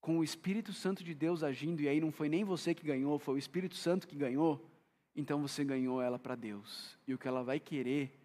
[0.01, 3.19] com o Espírito Santo de Deus agindo, e aí não foi nem você que ganhou,
[3.19, 4.67] foi o Espírito Santo que ganhou,
[5.15, 6.97] então você ganhou ela para Deus.
[7.07, 8.19] E o que ela vai querer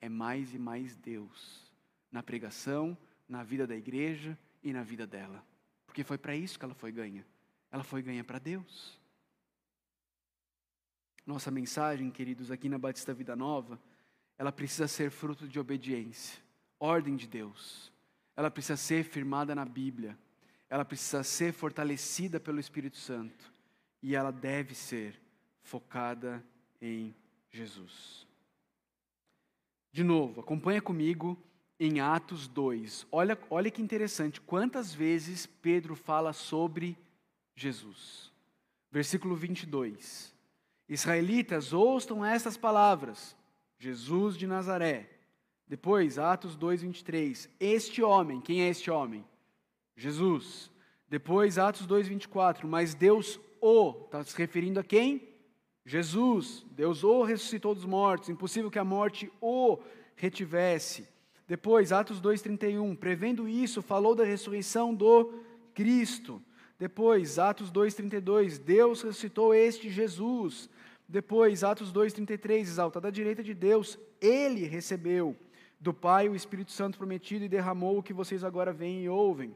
[0.00, 1.72] é mais e mais Deus
[2.10, 5.46] na pregação, na vida da igreja e na vida dela.
[5.86, 7.24] Porque foi para isso que ela foi ganha.
[7.70, 9.00] Ela foi ganha para Deus.
[11.24, 13.80] Nossa mensagem, queridos, aqui na Batista Vida Nova,
[14.36, 16.40] ela precisa ser fruto de obediência,
[16.78, 17.92] ordem de Deus.
[18.36, 20.18] Ela precisa ser firmada na Bíblia.
[20.68, 23.52] Ela precisa ser fortalecida pelo Espírito Santo.
[24.02, 25.20] E ela deve ser
[25.62, 26.42] focada
[26.80, 27.14] em
[27.50, 28.26] Jesus.
[29.92, 31.38] De novo, acompanha comigo
[31.78, 33.06] em Atos 2.
[33.12, 36.96] Olha, olha que interessante, quantas vezes Pedro fala sobre
[37.54, 38.32] Jesus.
[38.90, 40.31] Versículo 22.
[40.88, 43.36] Israelitas, ouçam estas palavras:
[43.78, 45.08] Jesus de Nazaré.
[45.66, 47.48] Depois, Atos 2, 23.
[47.58, 49.24] Este homem, quem é este homem?
[49.96, 50.70] Jesus.
[51.08, 52.68] Depois, Atos 2, 24.
[52.68, 55.28] Mas Deus o, está se referindo a quem?
[55.84, 56.64] Jesus.
[56.72, 58.28] Deus o ressuscitou dos mortos.
[58.28, 59.78] Impossível que a morte o
[60.14, 61.08] retivesse.
[61.48, 62.94] Depois, Atos 2, 31.
[62.94, 65.42] Prevendo isso, falou da ressurreição do
[65.74, 66.42] Cristo.
[66.82, 70.68] Depois, Atos 2,32, Deus ressuscitou este Jesus.
[71.08, 75.36] Depois, Atos 2,33, exaltado à direita de Deus, ele recebeu
[75.78, 79.54] do Pai o Espírito Santo prometido e derramou o que vocês agora veem e ouvem.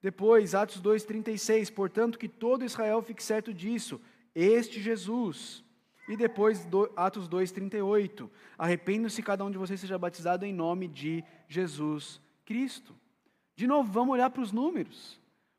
[0.00, 4.00] Depois, Atos 2,36, portanto, que todo Israel fique certo disso,
[4.32, 5.64] este Jesus.
[6.08, 11.24] E depois, do, Atos 2,38, arrependam-se cada um de vocês seja batizado em nome de
[11.48, 12.94] Jesus Cristo.
[13.56, 15.18] De novo, vamos olhar para os números.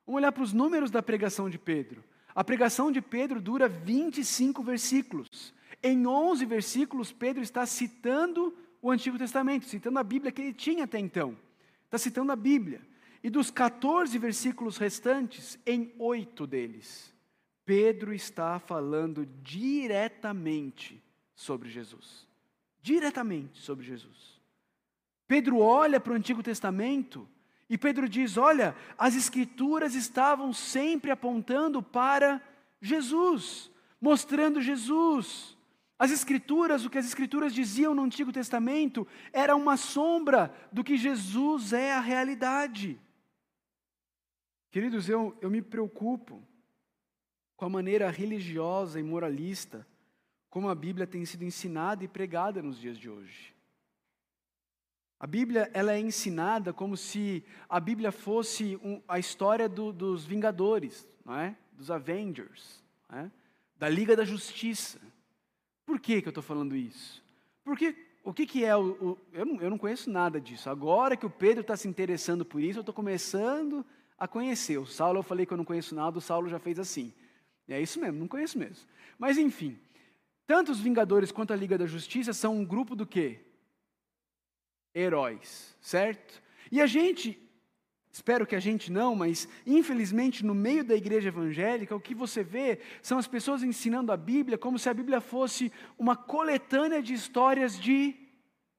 [0.10, 2.04] Vamos olhar para os números da pregação de Pedro.
[2.34, 5.54] A pregação de Pedro dura 25 versículos.
[5.84, 10.86] Em 11 versículos, Pedro está citando o Antigo Testamento, citando a Bíblia que ele tinha
[10.86, 11.38] até então.
[11.86, 12.82] Está citando a Bíblia.
[13.24, 17.14] E dos 14 versículos restantes, em oito deles,
[17.64, 21.00] Pedro está falando diretamente
[21.36, 22.28] sobre Jesus.
[22.82, 24.42] Diretamente sobre Jesus.
[25.28, 27.30] Pedro olha para o Antigo Testamento
[27.70, 32.42] e Pedro diz: Olha, as Escrituras estavam sempre apontando para
[32.82, 35.56] Jesus, mostrando Jesus.
[35.98, 40.98] As Escrituras, o que as Escrituras diziam no Antigo Testamento, era uma sombra do que
[40.98, 43.00] Jesus é a realidade.
[44.72, 46.42] Queridos, eu, eu me preocupo
[47.56, 49.86] com a maneira religiosa e moralista
[50.50, 53.54] como a Bíblia tem sido ensinada e pregada nos dias de hoje.
[55.20, 60.26] A Bíblia ela é ensinada como se a Bíblia fosse um, a história do, dos
[60.26, 61.58] Vingadores, não é?
[61.74, 63.30] dos Avengers, é?
[63.78, 65.00] da Liga da Justiça.
[65.86, 67.22] Por que, que eu estou falando isso?
[67.66, 68.92] Porque o que, que é o.
[69.02, 70.70] o eu, não, eu não conheço nada disso.
[70.70, 73.86] Agora que o Pedro está se interessando por isso, eu estou começando
[74.18, 74.78] a conhecer.
[74.78, 77.14] O Saulo, eu falei que eu não conheço nada, o Saulo já fez assim.
[77.68, 78.88] É isso mesmo, não conheço mesmo.
[79.18, 79.78] Mas enfim,
[80.48, 83.40] tanto os Vingadores quanto a Liga da Justiça são um grupo do quê?
[85.00, 86.42] Heróis, certo?
[86.72, 87.40] E a gente,
[88.12, 92.44] espero que a gente não, mas infelizmente no meio da igreja evangélica, o que você
[92.44, 97.14] vê são as pessoas ensinando a Bíblia como se a Bíblia fosse uma coletânea de
[97.14, 98.16] histórias de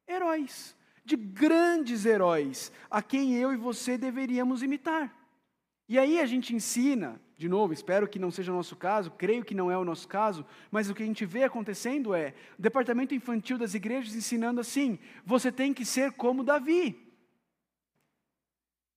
[0.08, 5.19] heróis, de grandes heróis, a quem eu e você deveríamos imitar.
[5.90, 9.44] E aí a gente ensina, de novo, espero que não seja o nosso caso, creio
[9.44, 12.62] que não é o nosso caso, mas o que a gente vê acontecendo é o
[12.62, 17.12] departamento infantil das igrejas ensinando assim: você tem que ser como Davi.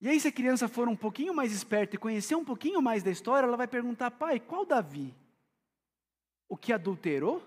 [0.00, 3.02] E aí, se a criança for um pouquinho mais esperta e conhecer um pouquinho mais
[3.02, 5.12] da história, ela vai perguntar: pai, qual Davi?
[6.48, 7.42] O que adulterou?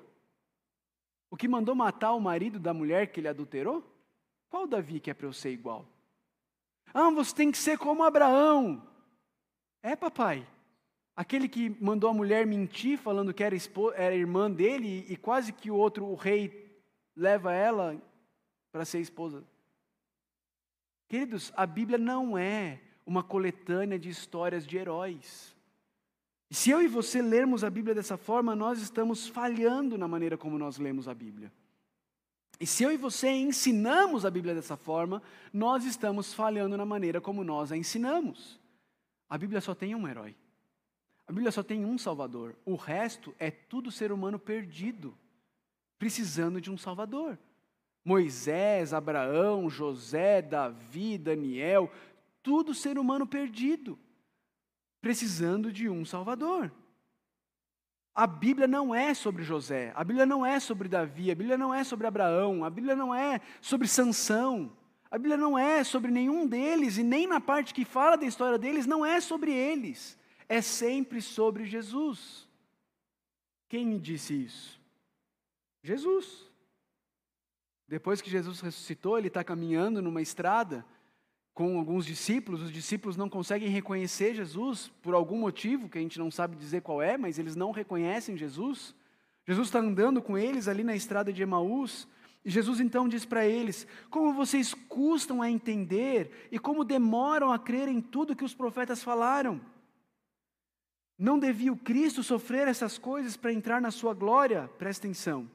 [1.30, 3.82] O que mandou matar o marido da mulher que ele adulterou?
[4.50, 5.86] Qual Davi que é para eu ser igual?
[6.94, 8.86] Ah, você tem que ser como Abraão.
[9.88, 10.46] É, papai.
[11.16, 13.56] Aquele que mandou a mulher mentir, falando que era,
[13.96, 16.78] era irmã dele, e quase que o outro, o rei,
[17.16, 18.00] leva ela
[18.72, 19.44] para ser esposa
[21.08, 25.56] Queridos, a Bíblia não é uma coletânea de histórias de heróis.
[26.50, 30.38] E se eu e você lermos a Bíblia dessa forma, nós estamos falhando na maneira
[30.38, 31.50] como nós lemos a Bíblia.
[32.60, 35.24] E se eu e você ensinamos a Bíblia dessa forma,
[35.54, 38.60] nós estamos falhando na maneira como nós a ensinamos.
[39.30, 40.36] A Bíblia só tem um herói.
[41.28, 42.56] A Bíblia só tem um Salvador.
[42.66, 45.18] O resto é tudo ser humano perdido,
[46.00, 47.38] precisando de um Salvador.
[48.04, 51.92] Moisés, Abraão, José, Davi, Daniel,
[52.42, 54.00] tudo ser humano perdido,
[55.02, 56.72] precisando de um Salvador.
[58.16, 61.74] A Bíblia não é sobre José, a Bíblia não é sobre Davi, a Bíblia não
[61.74, 64.72] é sobre Abraão, a Bíblia não é sobre Sansão,
[65.10, 68.58] a Bíblia não é sobre nenhum deles, e nem na parte que fala da história
[68.58, 70.18] deles, não é sobre eles,
[70.50, 72.48] é sempre sobre Jesus.
[73.70, 74.80] Quem me disse isso?
[75.84, 76.50] Jesus.
[77.88, 80.86] Depois que Jesus ressuscitou, ele está caminhando numa estrada
[81.54, 82.62] com alguns discípulos.
[82.62, 86.82] Os discípulos não conseguem reconhecer Jesus por algum motivo que a gente não sabe dizer
[86.82, 88.94] qual é, mas eles não reconhecem Jesus.
[89.48, 92.08] Jesus está andando com eles ali na estrada de Emaús.
[92.50, 97.88] Jesus então diz para eles: Como vocês custam a entender e como demoram a crer
[97.88, 99.62] em tudo que os profetas falaram?
[101.18, 104.70] Não devia o Cristo sofrer essas coisas para entrar na sua glória?
[104.78, 105.50] Presta atenção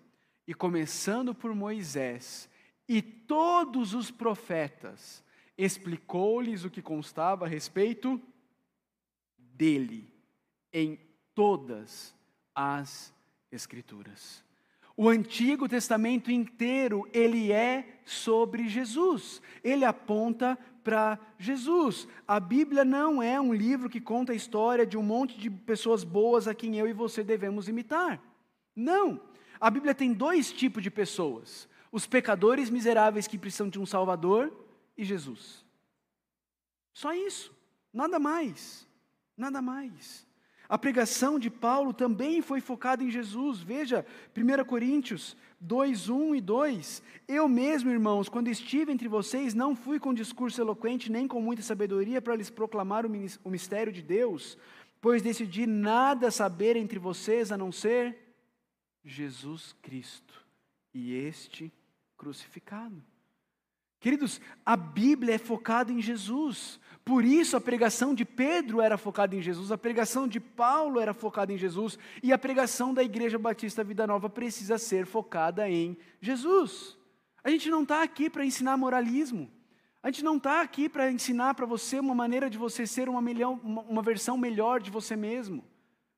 [0.46, 2.48] e começando por Moisés
[2.88, 5.24] e todos os profetas,
[5.56, 8.20] explicou-lhes o que constava a respeito
[9.38, 10.12] dele
[10.72, 10.98] em
[11.34, 12.14] todas
[12.54, 13.14] as
[13.50, 14.42] Escrituras.
[15.02, 19.42] O Antigo Testamento inteiro, ele é sobre Jesus.
[19.64, 22.06] Ele aponta para Jesus.
[22.24, 26.04] A Bíblia não é um livro que conta a história de um monte de pessoas
[26.04, 28.22] boas a quem eu e você devemos imitar.
[28.76, 29.20] Não.
[29.60, 34.56] A Bíblia tem dois tipos de pessoas: os pecadores miseráveis que precisam de um Salvador
[34.96, 35.64] e Jesus.
[36.92, 37.52] Só isso,
[37.92, 38.86] nada mais,
[39.36, 40.24] nada mais.
[40.68, 43.60] A pregação de Paulo também foi focada em Jesus.
[43.60, 44.06] Veja,
[44.36, 47.02] 1 Coríntios 2, 1 e 2.
[47.28, 51.62] Eu mesmo, irmãos, quando estive entre vocês, não fui com discurso eloquente nem com muita
[51.62, 54.56] sabedoria para lhes proclamar o mistério de Deus,
[55.00, 58.16] pois decidi nada saber entre vocês a não ser
[59.04, 60.46] Jesus Cristo
[60.94, 61.72] e este
[62.16, 63.11] crucificado.
[64.02, 66.80] Queridos, a Bíblia é focada em Jesus.
[67.04, 71.14] Por isso a pregação de Pedro era focada em Jesus, a pregação de Paulo era
[71.14, 75.96] focada em Jesus, e a pregação da Igreja Batista Vida Nova precisa ser focada em
[76.20, 76.98] Jesus.
[77.44, 79.48] A gente não está aqui para ensinar moralismo.
[80.02, 83.20] A gente não está aqui para ensinar para você uma maneira de você ser uma,
[83.20, 85.64] uma, uma versão melhor de você mesmo.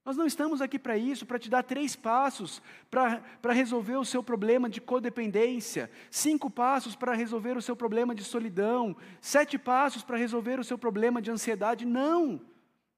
[0.05, 4.23] Nós não estamos aqui para isso, para te dar três passos para resolver o seu
[4.23, 10.19] problema de codependência, cinco passos para resolver o seu problema de solidão, sete passos para
[10.19, 11.87] resolver o seu problema de ansiedade.
[11.87, 12.41] Não!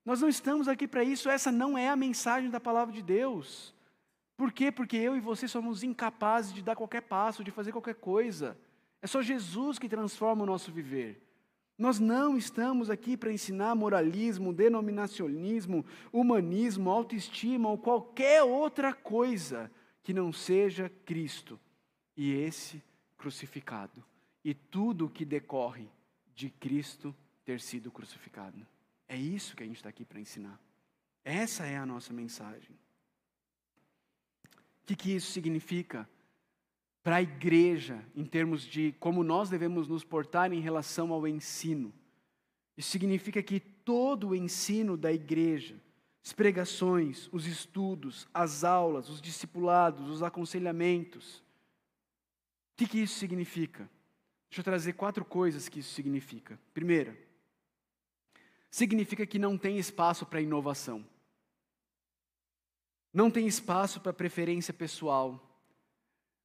[0.05, 3.73] Nós não estamos aqui para isso, essa não é a mensagem da palavra de Deus.
[4.37, 4.71] Por quê?
[4.71, 8.59] Porque eu e você somos incapazes de dar qualquer passo, de fazer qualquer coisa.
[9.01, 11.26] É só Jesus que transforma o nosso viver.
[11.79, 19.71] Nós não estamos aqui para ensinar moralismo, denominacionismo, humanismo, autoestima ou qualquer outra coisa
[20.03, 21.61] que não seja Cristo
[22.17, 22.83] e esse
[23.19, 24.03] crucificado
[24.43, 25.89] e tudo o que decorre
[26.35, 27.15] de Cristo
[27.45, 28.67] ter sido crucificado.
[29.09, 30.59] É isso que a gente está aqui para ensinar.
[31.25, 32.79] Essa é a nossa mensagem.
[34.83, 36.09] O que, que isso significa?
[37.07, 41.95] Para a igreja, em termos de como nós devemos nos portar em relação ao ensino.
[42.77, 45.81] Isso significa que todo o ensino da igreja,
[46.25, 53.89] as pregações, os estudos, as aulas, os discipulados, os aconselhamentos, o que, que isso significa?
[54.51, 56.59] Deixa eu trazer quatro coisas que isso significa.
[56.75, 57.17] Primeira,
[58.69, 61.07] significa que não tem espaço para inovação.
[63.15, 65.46] Não tem espaço para preferência pessoal.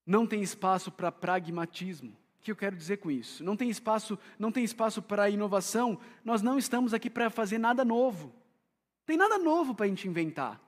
[0.05, 2.17] Não tem espaço para pragmatismo.
[2.39, 3.43] O que eu quero dizer com isso?
[3.43, 5.99] Não tem espaço, não tem espaço para inovação.
[6.25, 8.27] Nós não estamos aqui para fazer nada novo.
[8.27, 10.59] Não tem nada novo para a gente inventar.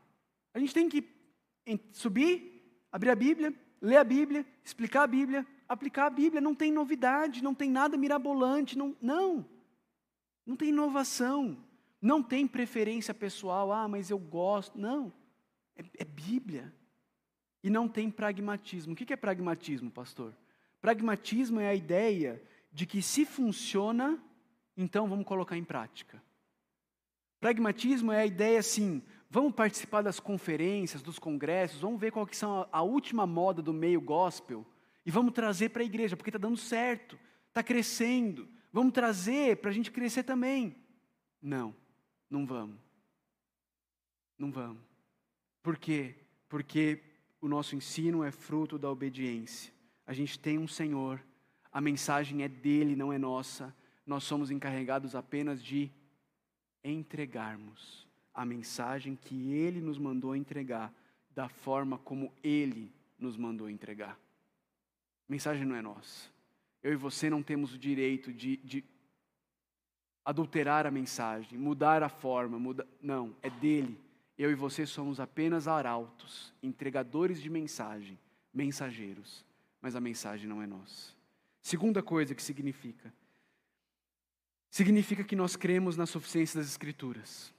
[0.54, 1.04] A gente tem que
[1.92, 6.40] subir, abrir a Bíblia, ler a Bíblia, explicar a Bíblia, aplicar a Bíblia.
[6.40, 9.44] Não tem novidade, não tem nada mirabolante, não, não.
[10.46, 11.58] Não tem inovação.
[12.00, 13.72] Não tem preferência pessoal.
[13.72, 14.78] Ah, mas eu gosto.
[14.78, 15.12] Não.
[15.76, 16.72] É, é Bíblia
[17.64, 18.94] e não tem pragmatismo.
[18.94, 20.36] O que é pragmatismo, pastor?
[20.82, 24.22] Pragmatismo é a ideia de que se funciona,
[24.76, 26.22] então vamos colocar em prática.
[27.40, 32.36] Pragmatismo é a ideia assim, vamos participar das conferências, dos congressos, vamos ver qual que
[32.36, 34.66] são a, a última moda do meio gospel
[35.06, 39.72] e vamos trazer para a igreja, porque está dando certo, está crescendo, vamos trazer para
[39.72, 40.76] a gente crescer também.
[41.42, 41.76] Não,
[42.30, 42.80] não vamos.
[44.38, 44.82] Não vamos.
[45.62, 46.16] Por quê?
[46.50, 47.02] Porque
[47.44, 49.74] o nosso ensino é fruto da obediência.
[50.08, 51.22] A gente tem um Senhor,
[51.70, 53.76] a mensagem é dele, não é nossa.
[54.06, 55.92] Nós somos encarregados apenas de
[56.86, 60.94] entregarmos a mensagem que ele nos mandou entregar,
[61.32, 64.14] da forma como ele nos mandou entregar.
[64.14, 66.30] A mensagem não é nossa.
[66.82, 68.86] Eu e você não temos o direito de, de
[70.24, 72.88] adulterar a mensagem, mudar a forma, muda...
[73.02, 74.00] não, é dele.
[74.38, 78.18] Eu e você somos apenas arautos, entregadores de mensagem,
[78.54, 79.46] mensageiros,
[79.80, 81.14] mas a mensagem não é nossa.
[81.62, 83.14] Segunda coisa que significa:
[84.72, 87.54] significa que nós cremos na suficiência das Escrituras.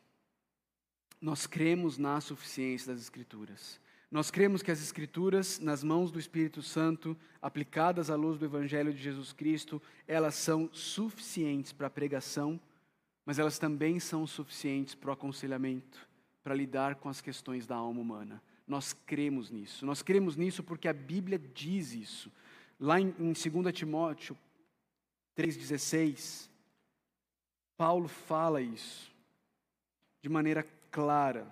[1.20, 3.80] Nós cremos na suficiência das Escrituras.
[4.10, 8.92] Nós cremos que as Escrituras, nas mãos do Espírito Santo, aplicadas à luz do Evangelho
[8.92, 12.60] de Jesus Cristo, elas são suficientes para a pregação,
[13.24, 16.13] mas elas também são suficientes para o aconselhamento
[16.44, 18.42] para lidar com as questões da alma humana.
[18.68, 19.86] Nós cremos nisso.
[19.86, 22.30] Nós cremos nisso porque a Bíblia diz isso.
[22.78, 24.36] Lá em, em 2 Timóteo
[25.34, 26.50] 3,16,
[27.78, 29.10] Paulo fala isso
[30.20, 31.46] de maneira clara.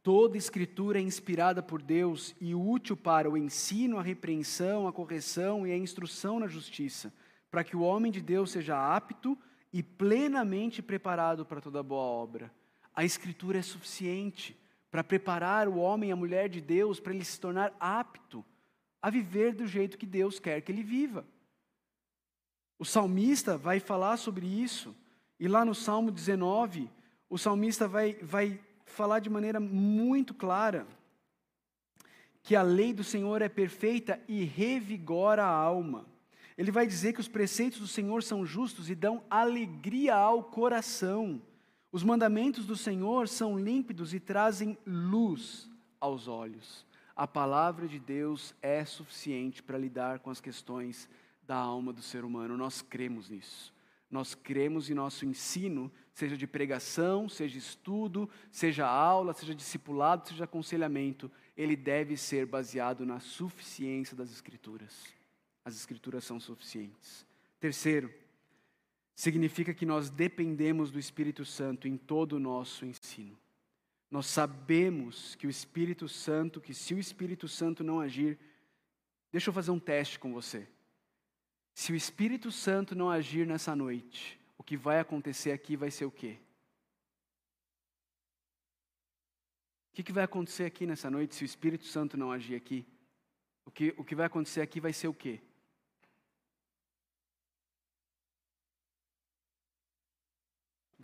[0.00, 5.66] Toda escritura é inspirada por Deus e útil para o ensino, a repreensão, a correção
[5.66, 7.12] e a instrução na justiça,
[7.50, 9.36] para que o homem de Deus seja apto
[9.74, 12.48] e plenamente preparado para toda boa obra.
[12.94, 14.56] A Escritura é suficiente
[14.88, 18.44] para preparar o homem e a mulher de Deus para ele se tornar apto
[19.02, 21.26] a viver do jeito que Deus quer que ele viva.
[22.78, 24.94] O salmista vai falar sobre isso,
[25.40, 26.88] e lá no Salmo 19,
[27.28, 30.86] o salmista vai, vai falar de maneira muito clara
[32.44, 36.06] que a lei do Senhor é perfeita e revigora a alma.
[36.56, 41.42] Ele vai dizer que os preceitos do Senhor são justos e dão alegria ao coração.
[41.90, 46.86] Os mandamentos do Senhor são límpidos e trazem luz aos olhos.
[47.16, 51.08] A palavra de Deus é suficiente para lidar com as questões
[51.46, 52.56] da alma do ser humano.
[52.56, 53.72] Nós cremos nisso.
[54.10, 60.44] Nós cremos em nosso ensino, seja de pregação, seja estudo, seja aula, seja discipulado, seja
[60.44, 65.13] aconselhamento, ele deve ser baseado na suficiência das Escrituras.
[65.64, 67.26] As Escrituras são suficientes.
[67.58, 68.12] Terceiro,
[69.14, 73.38] significa que nós dependemos do Espírito Santo em todo o nosso ensino.
[74.10, 78.38] Nós sabemos que o Espírito Santo, que se o Espírito Santo não agir,
[79.32, 80.68] deixa eu fazer um teste com você.
[81.72, 86.04] Se o Espírito Santo não agir nessa noite, o que vai acontecer aqui vai ser
[86.04, 86.38] o quê?
[89.90, 92.86] O que, que vai acontecer aqui nessa noite se o Espírito Santo não agir aqui?
[93.64, 95.40] O que, o que vai acontecer aqui vai ser o quê?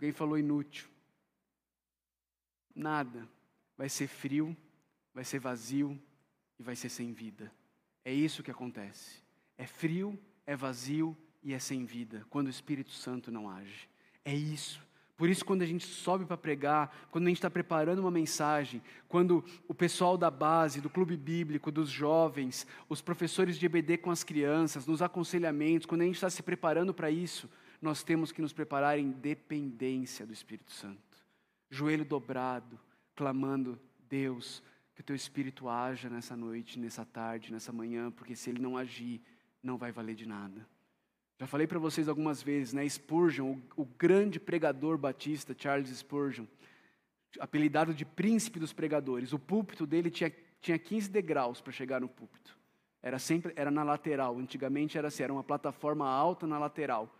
[0.01, 0.89] Alguém falou inútil.
[2.73, 3.29] Nada.
[3.77, 4.57] Vai ser frio,
[5.13, 5.95] vai ser vazio
[6.57, 7.51] e vai ser sem vida.
[8.03, 9.21] É isso que acontece.
[9.59, 13.87] É frio, é vazio e é sem vida quando o Espírito Santo não age.
[14.25, 14.81] É isso.
[15.15, 18.81] Por isso, quando a gente sobe para pregar, quando a gente está preparando uma mensagem,
[19.07, 24.09] quando o pessoal da base, do clube bíblico, dos jovens, os professores de EBD com
[24.09, 27.47] as crianças, nos aconselhamentos, quando a gente está se preparando para isso,
[27.81, 31.01] nós temos que nos preparar em dependência do Espírito Santo.
[31.69, 32.79] Joelho dobrado,
[33.15, 34.61] clamando, Deus,
[34.93, 38.77] que o teu Espírito haja nessa noite, nessa tarde, nessa manhã, porque se ele não
[38.77, 39.21] agir,
[39.63, 40.67] não vai valer de nada.
[41.39, 42.87] Já falei para vocês algumas vezes, né?
[42.87, 46.45] Spurgeon, o, o grande pregador batista, Charles Spurgeon,
[47.39, 52.07] apelidado de príncipe dos pregadores, o púlpito dele tinha, tinha 15 degraus para chegar no
[52.07, 52.55] púlpito.
[53.01, 54.37] Era sempre era na lateral.
[54.37, 57.11] Antigamente era assim, era uma plataforma alta na lateral.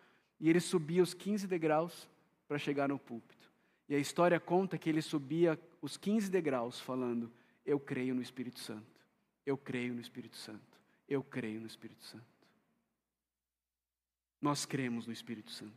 [0.42, 2.10] E ele subia os 15 degraus
[2.48, 3.50] para chegar no púlpito.
[3.88, 7.32] E a história conta que ele subia os 15 degraus falando:
[7.64, 9.06] Eu creio no Espírito Santo.
[9.46, 10.82] Eu creio no Espírito Santo.
[11.08, 12.26] Eu creio no Espírito Santo.
[14.42, 15.72] Nós cremos no Espírito Santo.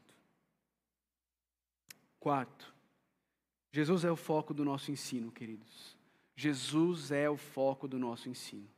[2.18, 2.74] Quarto,
[3.70, 5.94] Jesus é o foco do nosso ensino, queridos.
[6.34, 8.68] Jesus é o foco do nosso ensino.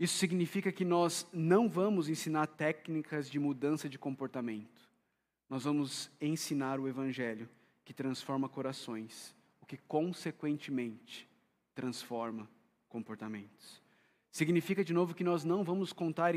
[0.00, 4.87] Isso significa que nós não vamos ensinar técnicas de mudança de comportamento
[5.48, 7.48] nós vamos ensinar o Evangelho
[7.84, 11.28] que transforma corações, o que consequentemente
[11.74, 12.48] transforma
[12.88, 13.82] comportamentos.
[14.30, 16.34] Significa de novo que nós não vamos contar,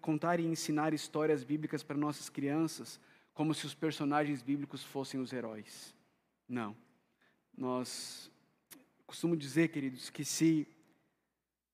[0.00, 3.00] contar e ensinar histórias bíblicas para nossas crianças
[3.32, 5.94] como se os personagens bíblicos fossem os heróis.
[6.48, 6.76] Não.
[7.56, 8.30] Nós
[9.06, 10.68] costumo dizer, queridos, que se,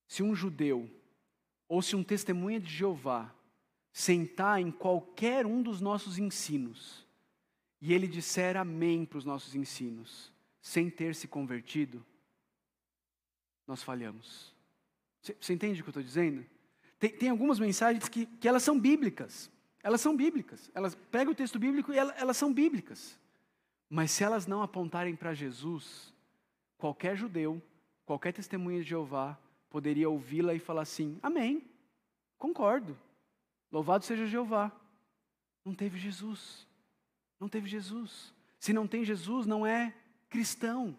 [0.07, 0.91] se um judeu
[1.69, 3.33] ou se um testemunha de Jeová
[3.93, 7.07] sentar em qualquer um dos nossos ensinos
[7.81, 12.05] e ele disser amém para os nossos ensinos, sem ter se convertido,
[13.67, 14.55] nós falhamos.
[15.23, 16.45] Você entende o que eu estou dizendo?
[16.99, 19.51] Tem, tem, algumas mensagens que, que elas são bíblicas.
[19.83, 20.71] Elas são bíblicas.
[20.75, 23.19] Elas pegam o texto bíblico e elas, elas são bíblicas.
[23.89, 26.13] Mas se elas não apontarem para Jesus,
[26.77, 27.63] qualquer judeu,
[28.05, 29.39] qualquer testemunha de Jeová,
[29.71, 31.65] poderia ouvi-la e falar assim: Amém,
[32.37, 32.99] concordo,
[33.71, 34.73] Louvado seja Jeová.
[35.65, 36.67] Não teve Jesus.
[37.39, 38.35] Não teve Jesus.
[38.59, 39.95] Se não tem Jesus, não é
[40.29, 40.97] cristão.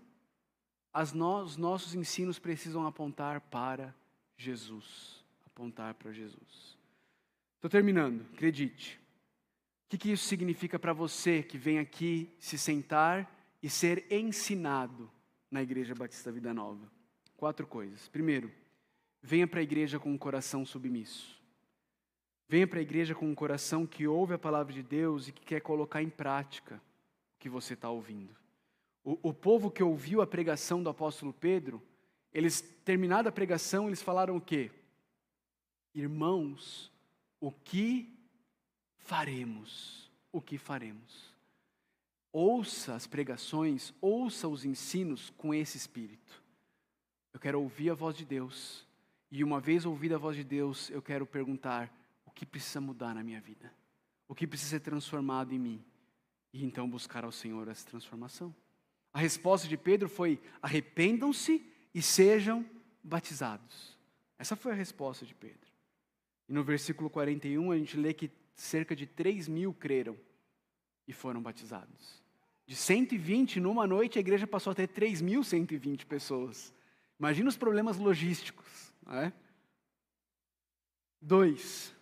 [1.13, 3.95] No, os nossos ensinos precisam apontar para
[4.37, 5.23] Jesus.
[5.45, 6.77] Apontar para Jesus.
[7.55, 8.99] Estou terminando, acredite.
[9.85, 15.11] O que, que isso significa para você que vem aqui se sentar e ser ensinado
[15.49, 16.91] na Igreja Batista Vida Nova?
[17.37, 18.07] Quatro coisas.
[18.07, 18.51] Primeiro,
[19.21, 21.40] venha para a igreja com um coração submisso.
[22.51, 25.45] Venha para a igreja com um coração que ouve a palavra de Deus e que
[25.45, 28.35] quer colocar em prática o que você está ouvindo.
[29.05, 31.81] O, o, povo que ouviu a pregação do apóstolo Pedro,
[32.33, 34.69] eles, terminada a pregação, eles falaram o quê?
[35.95, 36.91] Irmãos,
[37.39, 38.13] o que
[38.97, 40.11] faremos?
[40.29, 41.33] O que faremos?
[42.33, 46.43] Ouça as pregações, ouça os ensinos com esse espírito.
[47.33, 48.85] Eu quero ouvir a voz de Deus.
[49.31, 51.89] E uma vez ouvida a voz de Deus, eu quero perguntar:
[52.31, 53.71] o que precisa mudar na minha vida,
[54.27, 55.85] o que precisa ser transformado em mim,
[56.53, 58.55] e então buscar ao Senhor essa transformação.
[59.13, 61.63] A resposta de Pedro foi: arrependam-se
[61.93, 62.65] e sejam
[63.03, 63.97] batizados.
[64.39, 65.69] Essa foi a resposta de Pedro.
[66.47, 70.17] E no versículo 41 a gente lê que cerca de 3 mil creram
[71.07, 72.21] e foram batizados.
[72.65, 76.73] De 120, numa noite, a igreja passou a ter 3.120 pessoas.
[77.19, 78.93] Imagina os problemas logísticos.
[79.05, 79.33] Não é?
[81.21, 81.93] Dois,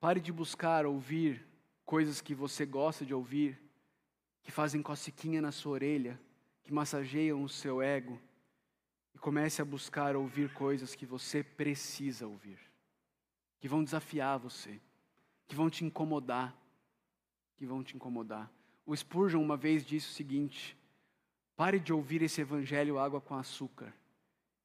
[0.00, 1.46] Pare de buscar ouvir
[1.84, 3.60] coisas que você gosta de ouvir,
[4.42, 6.18] que fazem cosiquinha na sua orelha,
[6.62, 8.18] que massageiam o seu ego,
[9.14, 12.58] e comece a buscar ouvir coisas que você precisa ouvir,
[13.58, 14.80] que vão desafiar você,
[15.46, 16.56] que vão te incomodar,
[17.56, 18.50] que vão te incomodar.
[18.86, 20.78] O Spurgeon uma vez disse o seguinte:
[21.54, 23.92] pare de ouvir esse evangelho água com açúcar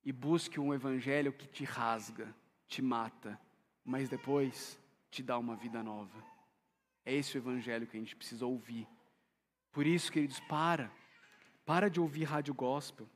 [0.05, 2.33] e busque um evangelho que te rasga,
[2.67, 3.37] te mata,
[3.83, 4.79] mas depois
[5.15, 6.23] te dá uma vida nova.
[7.05, 8.85] É esse o evangelho que a gente precisa ouvir.
[9.71, 10.91] Por isso, queridos, para.
[11.65, 13.07] Para de ouvir rádio gospel.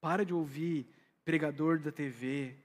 [0.00, 0.86] Para de ouvir
[1.24, 2.56] pregador da TV.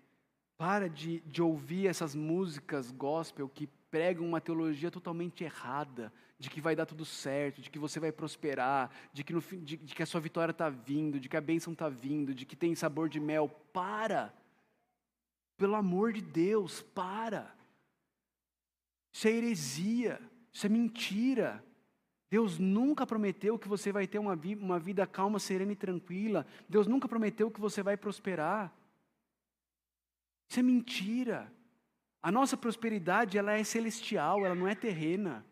[0.58, 6.62] Para de, de ouvir essas músicas gospel que pregam uma teologia totalmente errada, de que
[6.62, 10.04] vai dar tudo certo, de que você vai prosperar, de que, no, de, de que
[10.04, 13.10] a sua vitória está vindo, de que a bênção está vindo, de que tem sabor
[13.10, 13.50] de mel.
[13.74, 14.34] Para!
[15.58, 17.61] Pelo amor de Deus, para!
[19.12, 21.64] Isso é heresia, isso é mentira.
[22.30, 26.45] Deus nunca prometeu que você vai ter uma, uma vida calma, serena e tranquila.
[26.70, 28.74] Deus nunca prometeu que você vai prosperar.
[30.49, 31.51] Isso é mentira.
[32.24, 35.45] A nossa prosperidade ela é celestial, ela não é terrena.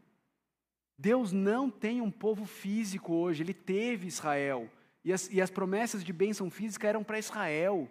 [0.98, 4.70] Deus não tem um povo físico hoje, Ele teve Israel.
[5.04, 7.90] E as, e as promessas de bênção física eram para Israel.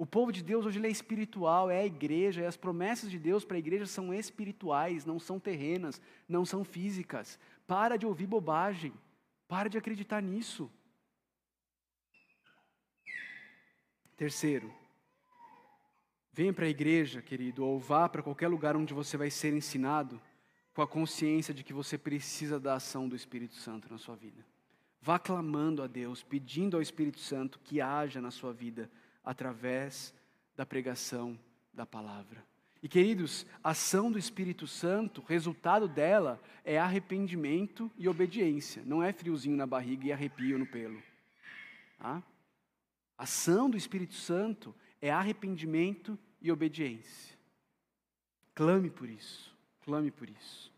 [0.00, 3.44] O povo de Deus hoje é espiritual, é a igreja, e as promessas de Deus
[3.44, 7.38] para a igreja são espirituais, não são terrenas, não são físicas.
[7.66, 8.94] Para de ouvir bobagem,
[9.46, 10.70] para de acreditar nisso.
[14.16, 14.72] Terceiro,
[16.32, 20.18] venha para a igreja, querido, ou vá para qualquer lugar onde você vai ser ensinado
[20.72, 24.46] com a consciência de que você precisa da ação do Espírito Santo na sua vida.
[25.02, 28.90] Vá clamando a Deus, pedindo ao Espírito Santo que haja na sua vida
[29.24, 30.14] através
[30.56, 31.38] da pregação
[31.72, 32.44] da palavra.
[32.82, 39.12] E queridos, a ação do Espírito Santo, resultado dela é arrependimento e obediência, não é
[39.12, 41.02] friozinho na barriga e arrepio no pelo.
[41.98, 42.22] Tá?
[43.18, 47.38] A ação do Espírito Santo é arrependimento e obediência.
[48.54, 49.54] Clame por isso,
[49.84, 50.72] clame por isso.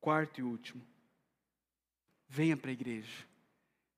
[0.00, 0.82] Quarto e último,
[2.28, 3.29] venha para a igreja.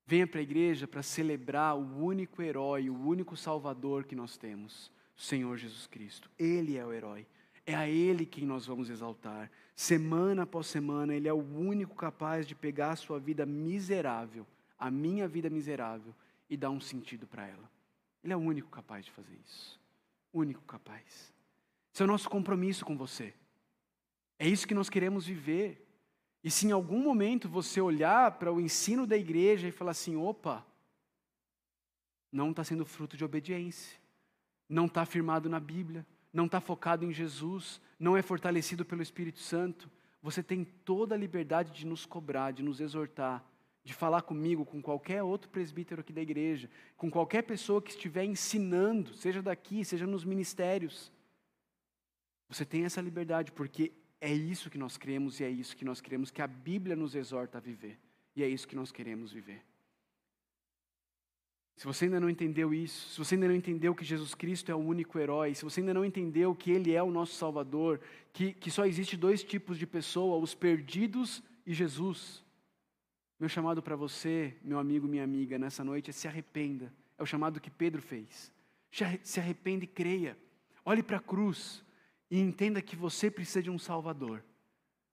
[0.05, 4.91] Venha para a igreja para celebrar o único herói, o único salvador que nós temos,
[5.15, 6.29] Senhor Jesus Cristo.
[6.37, 7.25] Ele é o herói.
[7.65, 9.49] É a Ele quem nós vamos exaltar.
[9.75, 14.45] Semana após semana, Ele é o único capaz de pegar a sua vida miserável,
[14.77, 16.13] a minha vida miserável,
[16.49, 17.71] e dar um sentido para ela.
[18.23, 19.79] Ele é o único capaz de fazer isso.
[20.33, 21.33] Único capaz.
[21.93, 23.33] Esse é o nosso compromisso com você.
[24.37, 25.82] É isso que nós queremos viver.
[26.43, 30.15] E se em algum momento você olhar para o ensino da igreja e falar assim:
[30.15, 30.65] opa,
[32.31, 33.97] não está sendo fruto de obediência,
[34.67, 39.39] não está firmado na Bíblia, não está focado em Jesus, não é fortalecido pelo Espírito
[39.39, 39.89] Santo,
[40.21, 43.45] você tem toda a liberdade de nos cobrar, de nos exortar,
[43.83, 48.23] de falar comigo, com qualquer outro presbítero aqui da igreja, com qualquer pessoa que estiver
[48.23, 51.11] ensinando, seja daqui, seja nos ministérios.
[52.47, 53.91] Você tem essa liberdade, porque
[54.23, 57.13] é isso que nós cremos e é isso que nós queremos que a Bíblia nos
[57.13, 57.99] exorta a viver.
[58.33, 59.61] E é isso que nós queremos viver.
[61.75, 64.75] Se você ainda não entendeu isso, se você ainda não entendeu que Jesus Cristo é
[64.75, 67.99] o único herói, se você ainda não entendeu que Ele é o nosso Salvador,
[68.31, 72.41] que, que só existe dois tipos de pessoa, os perdidos e Jesus,
[73.37, 76.93] meu chamado para você, meu amigo, minha amiga, nessa noite é se arrependa.
[77.17, 78.53] É o chamado que Pedro fez.
[79.21, 80.37] Se arrependa e creia.
[80.85, 81.83] Olhe para a cruz
[82.33, 84.43] e entenda que você precisa de um Salvador.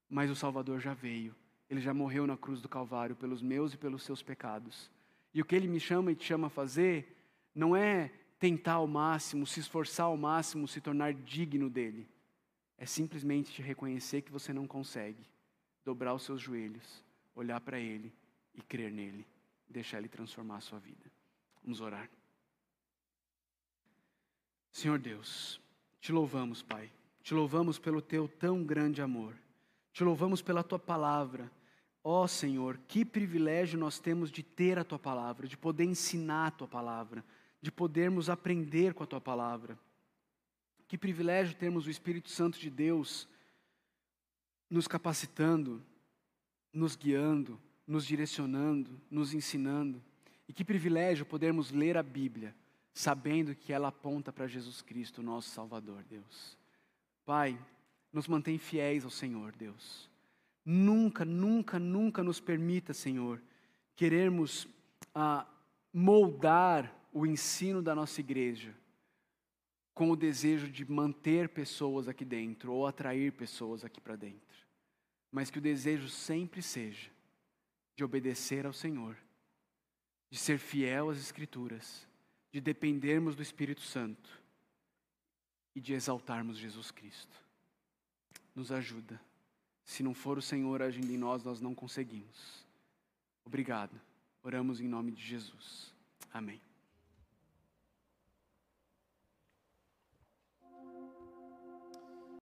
[0.08, 1.36] Mas o Salvador já veio.
[1.68, 4.90] Ele já morreu na cruz do Calvário pelos meus e pelos seus pecados.
[5.34, 7.14] E o que ele me chama e te chama a fazer
[7.54, 12.08] não é tentar ao máximo, se esforçar ao máximo, se tornar digno dele.
[12.78, 15.28] É simplesmente te reconhecer que você não consegue,
[15.84, 17.04] dobrar os seus joelhos,
[17.34, 18.10] olhar para ele
[18.54, 19.26] e crer nele,
[19.68, 21.04] deixar ele transformar a sua vida.
[21.62, 22.08] Vamos orar.
[24.72, 25.60] Senhor Deus,
[26.00, 26.90] te louvamos, Pai.
[27.22, 29.34] Te louvamos pelo teu tão grande amor.
[29.92, 31.50] Te louvamos pela tua palavra.
[32.02, 36.46] Ó oh, Senhor, que privilégio nós temos de ter a tua palavra, de poder ensinar
[36.46, 37.22] a tua palavra,
[37.60, 39.78] de podermos aprender com a tua palavra.
[40.88, 43.28] Que privilégio termos o Espírito Santo de Deus
[44.68, 45.84] nos capacitando,
[46.72, 50.02] nos guiando, nos direcionando, nos ensinando.
[50.48, 52.56] E que privilégio podermos ler a Bíblia,
[52.94, 56.59] sabendo que ela aponta para Jesus Cristo, nosso Salvador, Deus.
[57.24, 57.58] Pai,
[58.12, 60.10] nos mantém fiéis ao Senhor, Deus.
[60.64, 63.40] Nunca, nunca, nunca nos permita, Senhor,
[63.96, 64.68] querermos
[65.14, 65.46] ah,
[65.92, 68.74] moldar o ensino da nossa igreja
[69.94, 74.66] com o desejo de manter pessoas aqui dentro ou atrair pessoas aqui para dentro,
[75.30, 77.10] mas que o desejo sempre seja
[77.96, 79.16] de obedecer ao Senhor,
[80.30, 82.08] de ser fiel às Escrituras,
[82.52, 84.39] de dependermos do Espírito Santo
[85.74, 87.36] e de exaltarmos Jesus Cristo.
[88.54, 89.20] Nos ajuda.
[89.84, 92.64] Se não for o Senhor agindo em nós, nós não conseguimos.
[93.44, 94.00] Obrigado.
[94.42, 95.92] Oramos em nome de Jesus.
[96.32, 96.60] Amém.